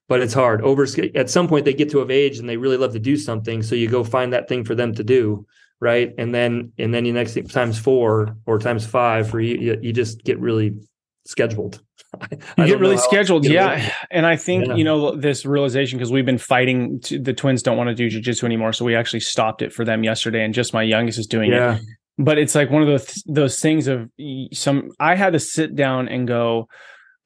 [0.10, 0.62] but it's hard.
[0.62, 3.18] Over at some point they get to of age and they really love to do
[3.18, 5.46] something so you go find that thing for them to do
[5.84, 6.14] right?
[6.18, 10.24] And then and then you next times four or times five for you you, just
[10.24, 10.80] get really
[11.26, 11.82] scheduled.
[12.58, 13.92] You get really scheduled yeah.
[14.12, 14.76] and i think yeah.
[14.76, 18.08] you know this realization because we've been fighting to, the twins don't want to do
[18.08, 21.26] jiu-jitsu anymore so we actually stopped it for them yesterday and just my youngest is
[21.26, 21.78] doing yeah.
[21.78, 21.82] it
[22.18, 24.10] but it's like one of those those things of
[24.52, 26.68] some i had to sit down and go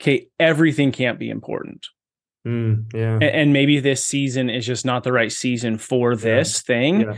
[0.01, 1.87] okay everything can't be important
[2.45, 6.55] mm, yeah and, and, maybe this season is just not the right season for this
[6.55, 6.67] yeah.
[6.67, 7.17] thing yeah.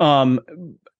[0.00, 0.40] um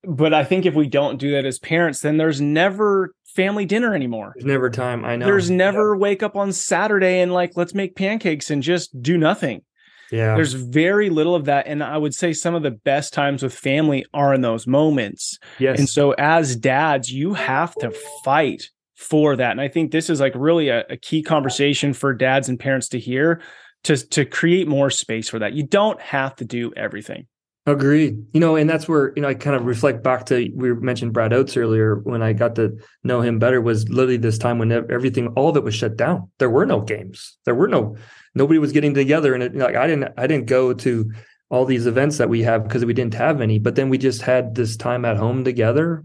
[0.05, 3.95] but i think if we don't do that as parents then there's never family dinner
[3.95, 6.01] anymore there's never time i know there's never yeah.
[6.01, 9.63] wake up on saturday and like let's make pancakes and just do nothing
[10.11, 10.35] yeah.
[10.35, 11.67] There's very little of that.
[11.67, 15.39] And I would say some of the best times with family are in those moments.
[15.59, 15.79] Yes.
[15.79, 17.91] And so as dads, you have to
[18.25, 19.53] fight for that.
[19.53, 22.89] And I think this is like really a, a key conversation for dads and parents
[22.89, 23.41] to hear
[23.85, 25.55] to, to create more space for that.
[25.55, 27.27] You don't have to do everything.
[27.67, 28.25] Agreed.
[28.33, 31.13] You know, and that's where, you know, I kind of reflect back to, we mentioned
[31.13, 34.73] Brad Oates earlier when I got to know him better was literally this time when
[34.73, 36.31] everything, all of it was shut down.
[36.39, 37.37] There were no games.
[37.45, 37.97] There were no,
[38.35, 39.35] nobody was getting together.
[39.35, 41.13] And it, like, I didn't, I didn't go to
[41.51, 44.23] all these events that we have because we didn't have any, but then we just
[44.23, 46.05] had this time at home together.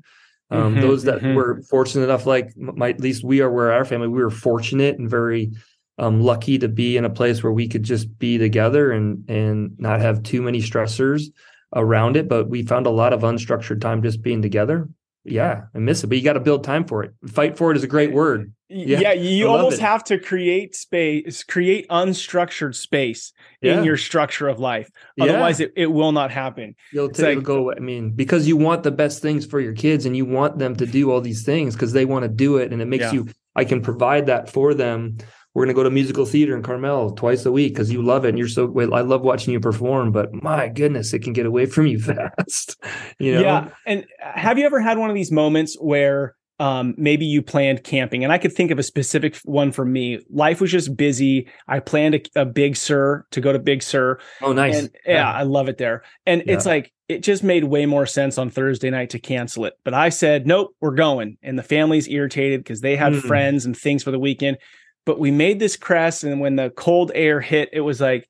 [0.51, 1.35] Um, mm-hmm, those that mm-hmm.
[1.35, 4.99] were fortunate enough, like my, at least we are where our family, we were fortunate
[4.99, 5.53] and very
[5.97, 9.79] um, lucky to be in a place where we could just be together and and
[9.79, 11.25] not have too many stressors
[11.73, 12.27] around it.
[12.27, 14.89] But we found a lot of unstructured time just being together.
[15.23, 17.13] Yeah, I miss it, but you got to build time for it.
[17.27, 18.53] Fight for it is a great word.
[18.69, 19.81] Yeah, yeah you almost it.
[19.81, 23.77] have to create space, create unstructured space yeah.
[23.77, 24.89] in your structure of life.
[25.19, 25.67] Otherwise, yeah.
[25.67, 26.75] it, it will not happen.
[26.91, 27.71] You'll take, like, go.
[27.71, 30.75] I mean, because you want the best things for your kids, and you want them
[30.75, 33.27] to do all these things because they want to do it, and it makes you.
[33.55, 35.17] I can provide that for them
[35.55, 38.25] we're going to go to musical theater in Carmel twice a week because you love
[38.25, 41.45] it and you're so I love watching you perform, but my goodness, it can get
[41.45, 41.97] away from you
[42.37, 42.75] fast.
[43.19, 43.41] you know?
[43.41, 43.69] Yeah.
[43.87, 48.25] And have you ever had one of these moments where um, maybe you planned camping?
[48.25, 50.19] And I could think of a specific one for me.
[50.29, 51.47] Life was just busy.
[51.69, 54.19] I planned a, a Big Sur to go to Big Sur.
[54.41, 54.77] Oh, nice.
[54.77, 56.03] And, yeah, yeah, I love it there.
[56.25, 56.53] And yeah.
[56.53, 59.75] it's like, it just made way more sense on Thursday night to cancel it.
[59.85, 61.37] But I said, nope, we're going.
[61.41, 63.21] And the family's irritated because they had mm.
[63.21, 64.57] friends and things for the weekend
[65.05, 68.27] but we made this crest and when the cold air hit it was like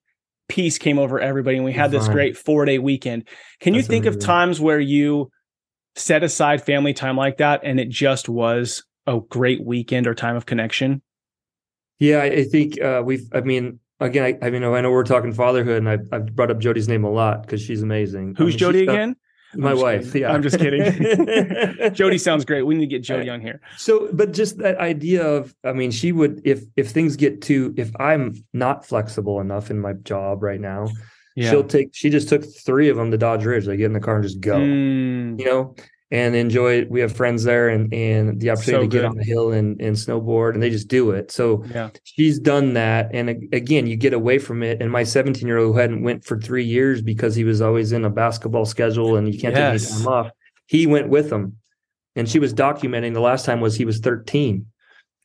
[0.47, 3.27] peace came over everybody and we had this great four day weekend.
[3.59, 4.19] Can That's you think amazing.
[4.19, 5.31] of times where you
[5.95, 10.35] set aside family time like that and it just was a great weekend or time
[10.35, 11.01] of connection?
[11.99, 15.31] Yeah i think uh, we've i mean again I, I mean i know we're talking
[15.31, 18.35] fatherhood and i've, I've brought up jody's name a lot because she's amazing.
[18.37, 19.15] Who's I mean, jody again
[19.55, 20.05] my wife.
[20.07, 20.21] Kidding.
[20.21, 20.83] Yeah, I'm just kidding.
[21.93, 22.63] Jody sounds great.
[22.63, 23.61] We need to get Jody on here.
[23.77, 27.73] So, but just that idea of, I mean, she would if if things get too
[27.77, 30.87] if I'm not flexible enough in my job right now,
[31.35, 31.49] yeah.
[31.49, 31.89] she'll take.
[31.93, 33.65] She just took three of them to Dodge Ridge.
[33.65, 34.57] They get in the car and just go.
[34.57, 35.39] Mm.
[35.39, 35.75] You know,
[36.11, 36.89] and enjoy it.
[36.89, 39.79] We have friends there and and the opportunity so to get on the hill and,
[39.81, 41.31] and snowboard and they just do it.
[41.31, 41.89] So yeah.
[42.03, 43.09] she's done that.
[43.13, 44.81] And again, you get away from it.
[44.81, 47.91] And my 17 year old who hadn't went for three years because he was always
[47.91, 49.83] in a basketball schedule and you can't yes.
[49.83, 50.31] take any time off.
[50.67, 51.57] He went with them.
[52.15, 54.65] And she was documenting the last time was he was 13.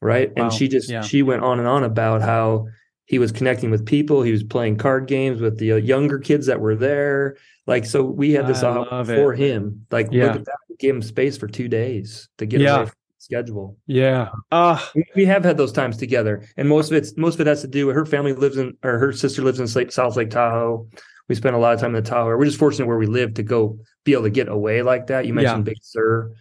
[0.02, 0.34] Right.
[0.34, 0.44] Wow.
[0.44, 1.02] And she just yeah.
[1.02, 2.66] she went on and on about how
[3.04, 4.22] he was connecting with people.
[4.22, 7.36] He was playing card games with the uh, younger kids that were there.
[7.66, 9.86] Like, so we had this for him.
[9.90, 10.26] Like, yeah.
[10.26, 10.69] look at that.
[10.80, 12.76] Gave him space for two days to get yeah.
[12.76, 13.76] away from schedule.
[13.86, 14.30] Yeah.
[14.50, 16.42] Uh, we, we, have had those times together.
[16.56, 18.76] And most of it's, most of it has to do with her family lives in,
[18.82, 20.88] or her sister lives in South Lake Tahoe.
[21.28, 22.36] We spend a lot of time in the Tahoe.
[22.36, 25.26] We're just fortunate where we live to go be able to get away like that.
[25.26, 25.72] You mentioned yeah.
[25.72, 26.32] Big Sur,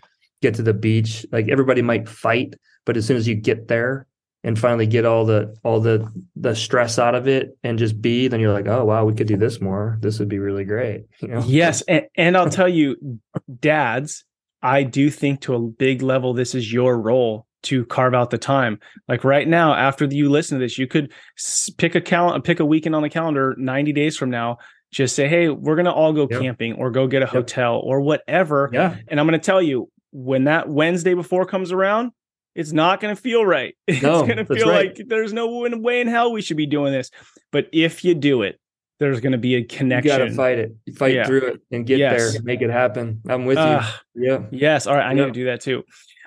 [0.41, 1.25] get to the beach.
[1.31, 4.07] Like everybody might fight, but as soon as you get there,
[4.43, 8.27] and finally get all the all the the stress out of it and just be
[8.27, 11.05] then you're like oh wow we could do this more this would be really great
[11.19, 13.19] you know yes and, and i'll tell you
[13.59, 14.23] dads
[14.61, 18.37] i do think to a big level this is your role to carve out the
[18.37, 21.11] time like right now after you listen to this you could
[21.77, 24.57] pick a calendar pick a weekend on the calendar 90 days from now
[24.91, 26.41] just say hey we're gonna all go yep.
[26.41, 27.33] camping or go get a yep.
[27.33, 32.11] hotel or whatever yeah and i'm gonna tell you when that wednesday before comes around
[32.55, 33.75] it's not going to feel right.
[33.87, 34.97] It's going to feel right.
[34.97, 37.09] like there's no way in hell we should be doing this.
[37.51, 38.59] But if you do it,
[38.99, 40.11] there's going to be a connection.
[40.11, 41.25] You got to fight it, fight yeah.
[41.25, 42.33] through it, and get yes.
[42.33, 43.21] there, make it happen.
[43.27, 43.83] I'm with uh,
[44.13, 44.27] you.
[44.27, 44.39] Yeah.
[44.51, 44.87] Yes.
[44.87, 45.05] All right.
[45.05, 45.83] I need to do that too.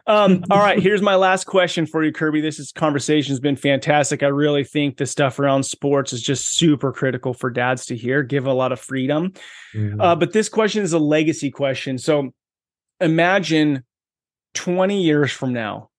[0.07, 0.83] Um, all right.
[0.83, 2.41] Here's my last question for you, Kirby.
[2.41, 4.23] This is conversation has been fantastic.
[4.23, 8.25] I really think the stuff around sports is just super critical for dads to hear,
[8.25, 9.33] give a lot of freedom.
[9.75, 10.01] Mm-hmm.
[10.01, 11.99] Uh, but this question is a legacy question.
[11.99, 12.33] So
[13.01, 13.85] imagine
[14.55, 15.91] 20 years from now,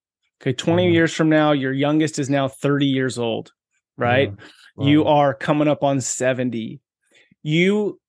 [0.43, 0.93] Okay, 20 mm-hmm.
[0.93, 3.53] years from now, your youngest is now 30 years old,
[3.95, 4.29] right?
[4.29, 4.45] Mm-hmm.
[4.79, 6.79] You are coming up on 70.
[7.43, 7.99] You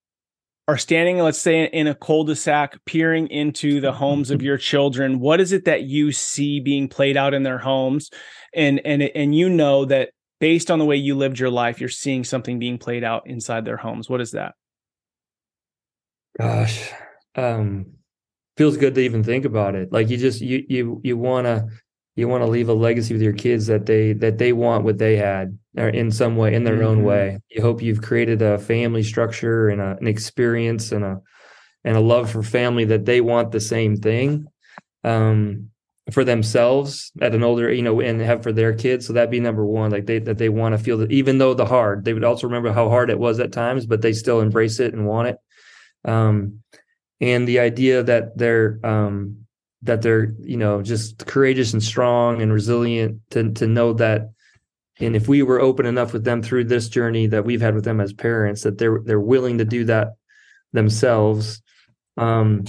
[0.66, 5.20] are standing, let's say, in a cul-de-sac, peering into the homes of your children.
[5.20, 8.10] What is it that you see being played out in their homes?
[8.54, 10.10] And and and you know that
[10.40, 13.64] based on the way you lived your life, you're seeing something being played out inside
[13.64, 14.08] their homes.
[14.08, 14.54] What is that?
[16.38, 16.90] Gosh,
[17.34, 17.86] um,
[18.56, 19.92] feels good to even think about it.
[19.92, 21.66] Like you just you you you want to
[22.16, 24.98] you want to leave a legacy with your kids that they that they want what
[24.98, 26.86] they had or in some way in their mm-hmm.
[26.86, 27.40] own way.
[27.48, 31.20] You hope you've created a family structure and a, an experience and a
[31.84, 34.46] and a love for family that they want the same thing
[35.02, 35.70] um,
[36.12, 39.06] for themselves at an older you know and have for their kids.
[39.06, 41.54] So that'd be number one like they that they want to feel that even though
[41.54, 44.40] the hard they would also remember how hard it was at times but they still
[44.40, 45.38] embrace it and want it.
[46.04, 46.60] Um,
[47.20, 49.43] and the idea that they're um,
[49.84, 54.30] that they're you know just courageous and strong and resilient to to know that
[55.00, 57.84] and if we were open enough with them through this journey that we've had with
[57.84, 60.14] them as parents that they're they're willing to do that
[60.72, 61.62] themselves
[62.16, 62.64] um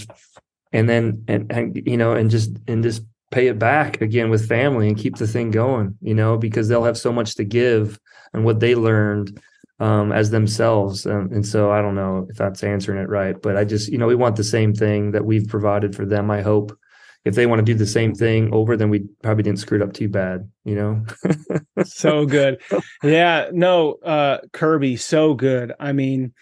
[0.72, 4.48] and then and, and you know and just and just pay it back again with
[4.48, 8.00] family and keep the thing going you know because they'll have so much to give
[8.34, 9.40] and what they learned
[9.80, 11.06] um, as themselves.
[11.06, 14.08] And so I don't know if that's answering it right, but I just, you know,
[14.08, 16.78] we want the same thing that we've provided for them, I hope,
[17.26, 19.82] if they want to do the same thing over, then we probably didn't screw it
[19.82, 21.04] up too bad, you know?
[21.84, 22.62] so good.
[23.04, 25.74] Yeah, no, uh, Kirby, so good.
[25.80, 26.34] I mean,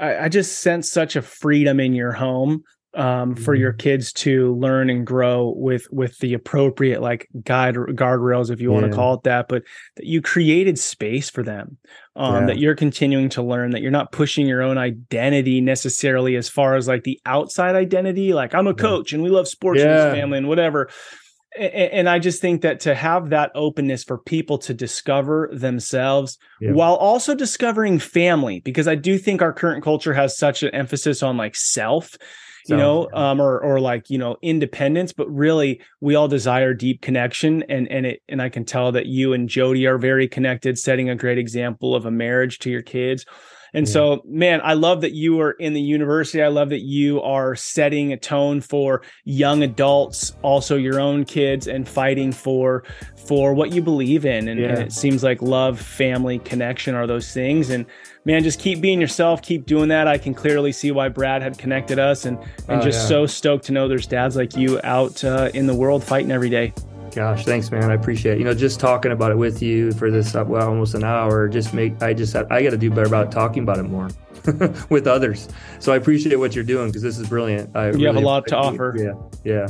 [0.00, 2.64] I, I just sense such a freedom in your home
[2.94, 3.78] um, for your mm-hmm.
[3.78, 8.80] kids to learn and grow with with the appropriate like guide guardrails if you yeah.
[8.80, 9.62] want to call it that but
[9.96, 11.78] that you created space for them
[12.16, 12.46] um, yeah.
[12.46, 16.76] that you're continuing to learn that you're not pushing your own identity necessarily as far
[16.76, 20.06] as like the outside identity like i'm a coach and we love sports yeah.
[20.06, 20.90] and family and whatever
[21.54, 26.94] and I just think that to have that openness for people to discover themselves while
[26.94, 31.36] also discovering family, because I do think our current culture has such an emphasis on
[31.36, 32.16] like self
[32.68, 37.00] you know, um, or or like you know independence, but really we all desire deep
[37.02, 40.78] connection, and and it and I can tell that you and Jody are very connected,
[40.78, 43.26] setting a great example of a marriage to your kids.
[43.74, 43.92] And yeah.
[43.92, 46.42] so, man, I love that you are in the university.
[46.42, 51.66] I love that you are setting a tone for young adults, also your own kids,
[51.66, 52.84] and fighting for
[53.26, 54.48] for what you believe in.
[54.48, 54.68] And, yeah.
[54.68, 57.70] and it seems like love, family, connection are those things.
[57.70, 57.86] And
[58.24, 60.06] man, just keep being yourself, keep doing that.
[60.06, 63.08] I can clearly see why Brad had connected us, and and oh, just yeah.
[63.08, 66.50] so stoked to know there's dads like you out uh, in the world fighting every
[66.50, 66.72] day.
[67.14, 67.90] Gosh, thanks, man.
[67.90, 68.38] I appreciate it.
[68.38, 71.48] You know, just talking about it with you for this uh, well almost an hour.
[71.48, 74.08] Just make I just I got to do better about talking about it more
[74.88, 75.48] with others.
[75.78, 77.76] So I appreciate what you're doing because this is brilliant.
[77.76, 78.94] I you really have a lot to offer.
[78.96, 79.14] Yeah,
[79.44, 79.66] yeah.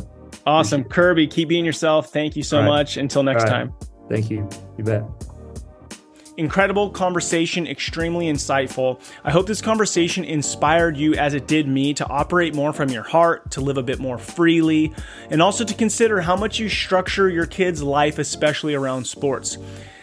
[0.47, 1.27] Awesome, Kirby.
[1.27, 2.13] Keep being yourself.
[2.13, 2.67] Thank you so right.
[2.67, 2.97] much.
[2.97, 3.51] Until next right.
[3.51, 3.75] time.
[4.09, 4.49] Thank you.
[4.79, 5.03] You bet.
[6.39, 9.01] Incredible conversation, extremely insightful.
[9.23, 13.03] I hope this conversation inspired you as it did me to operate more from your
[13.03, 14.95] heart, to live a bit more freely,
[15.29, 19.59] and also to consider how much you structure your kids' life, especially around sports.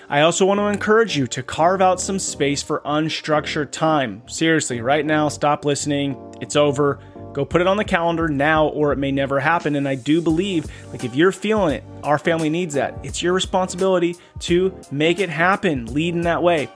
[0.07, 4.21] I also want to encourage you to carve out some space for unstructured time.
[4.27, 6.15] Seriously, right now, stop listening.
[6.41, 6.99] It's over.
[7.34, 9.75] Go put it on the calendar now, or it may never happen.
[9.75, 12.97] And I do believe, like, if you're feeling it, our family needs that.
[13.03, 16.69] It's your responsibility to make it happen, lead in that way.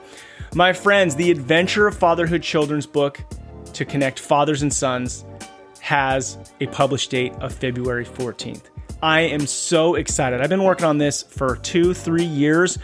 [0.54, 3.20] My friends, the Adventure of Fatherhood children's book
[3.72, 5.24] to connect fathers and sons
[5.80, 8.62] has a published date of February 14th.
[9.02, 10.40] I am so excited.
[10.40, 12.78] I've been working on this for two, three years.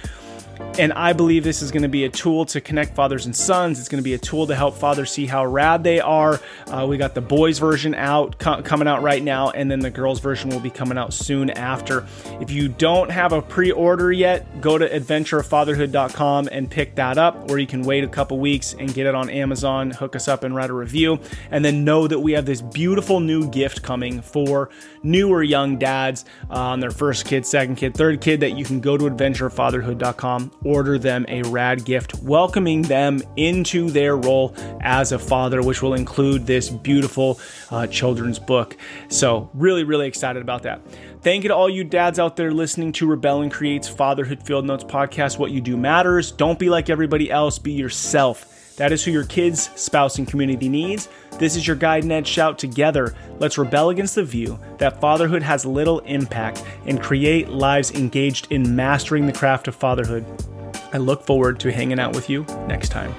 [0.79, 3.79] And I believe this is going to be a tool to connect fathers and sons.
[3.79, 6.41] It's going to be a tool to help fathers see how rad they are.
[6.69, 9.91] Uh, we got the boys version out co- coming out right now, and then the
[9.91, 12.07] girls version will be coming out soon after.
[12.41, 17.59] If you don't have a pre-order yet, go to adventureoffatherhood.com and pick that up, or
[17.59, 19.91] you can wait a couple weeks and get it on Amazon.
[19.91, 21.19] Hook us up and write a review,
[21.51, 24.71] and then know that we have this beautiful new gift coming for
[25.03, 28.41] newer young dads uh, on their first kid, second kid, third kid.
[28.41, 34.17] That you can go to adventurefatherhood.com, order them a rad gift, welcoming them into their
[34.17, 37.41] role as a father, which will include this beautiful
[37.71, 38.77] uh, children's book.
[39.09, 40.81] So, really, really excited about that.
[41.23, 44.65] Thank you to all you dads out there listening to Rebel and Create's Fatherhood Field
[44.65, 45.39] Notes podcast.
[45.39, 46.33] What you do matters.
[46.33, 48.60] Don't be like everybody else, be yourself.
[48.81, 51.11] That is who your kids, spouse, and community needs.
[51.33, 53.15] This is your guide and shout together.
[53.39, 58.75] Let's rebel against the view that fatherhood has little impact and create lives engaged in
[58.75, 60.25] mastering the craft of fatherhood.
[60.95, 63.15] I look forward to hanging out with you next time.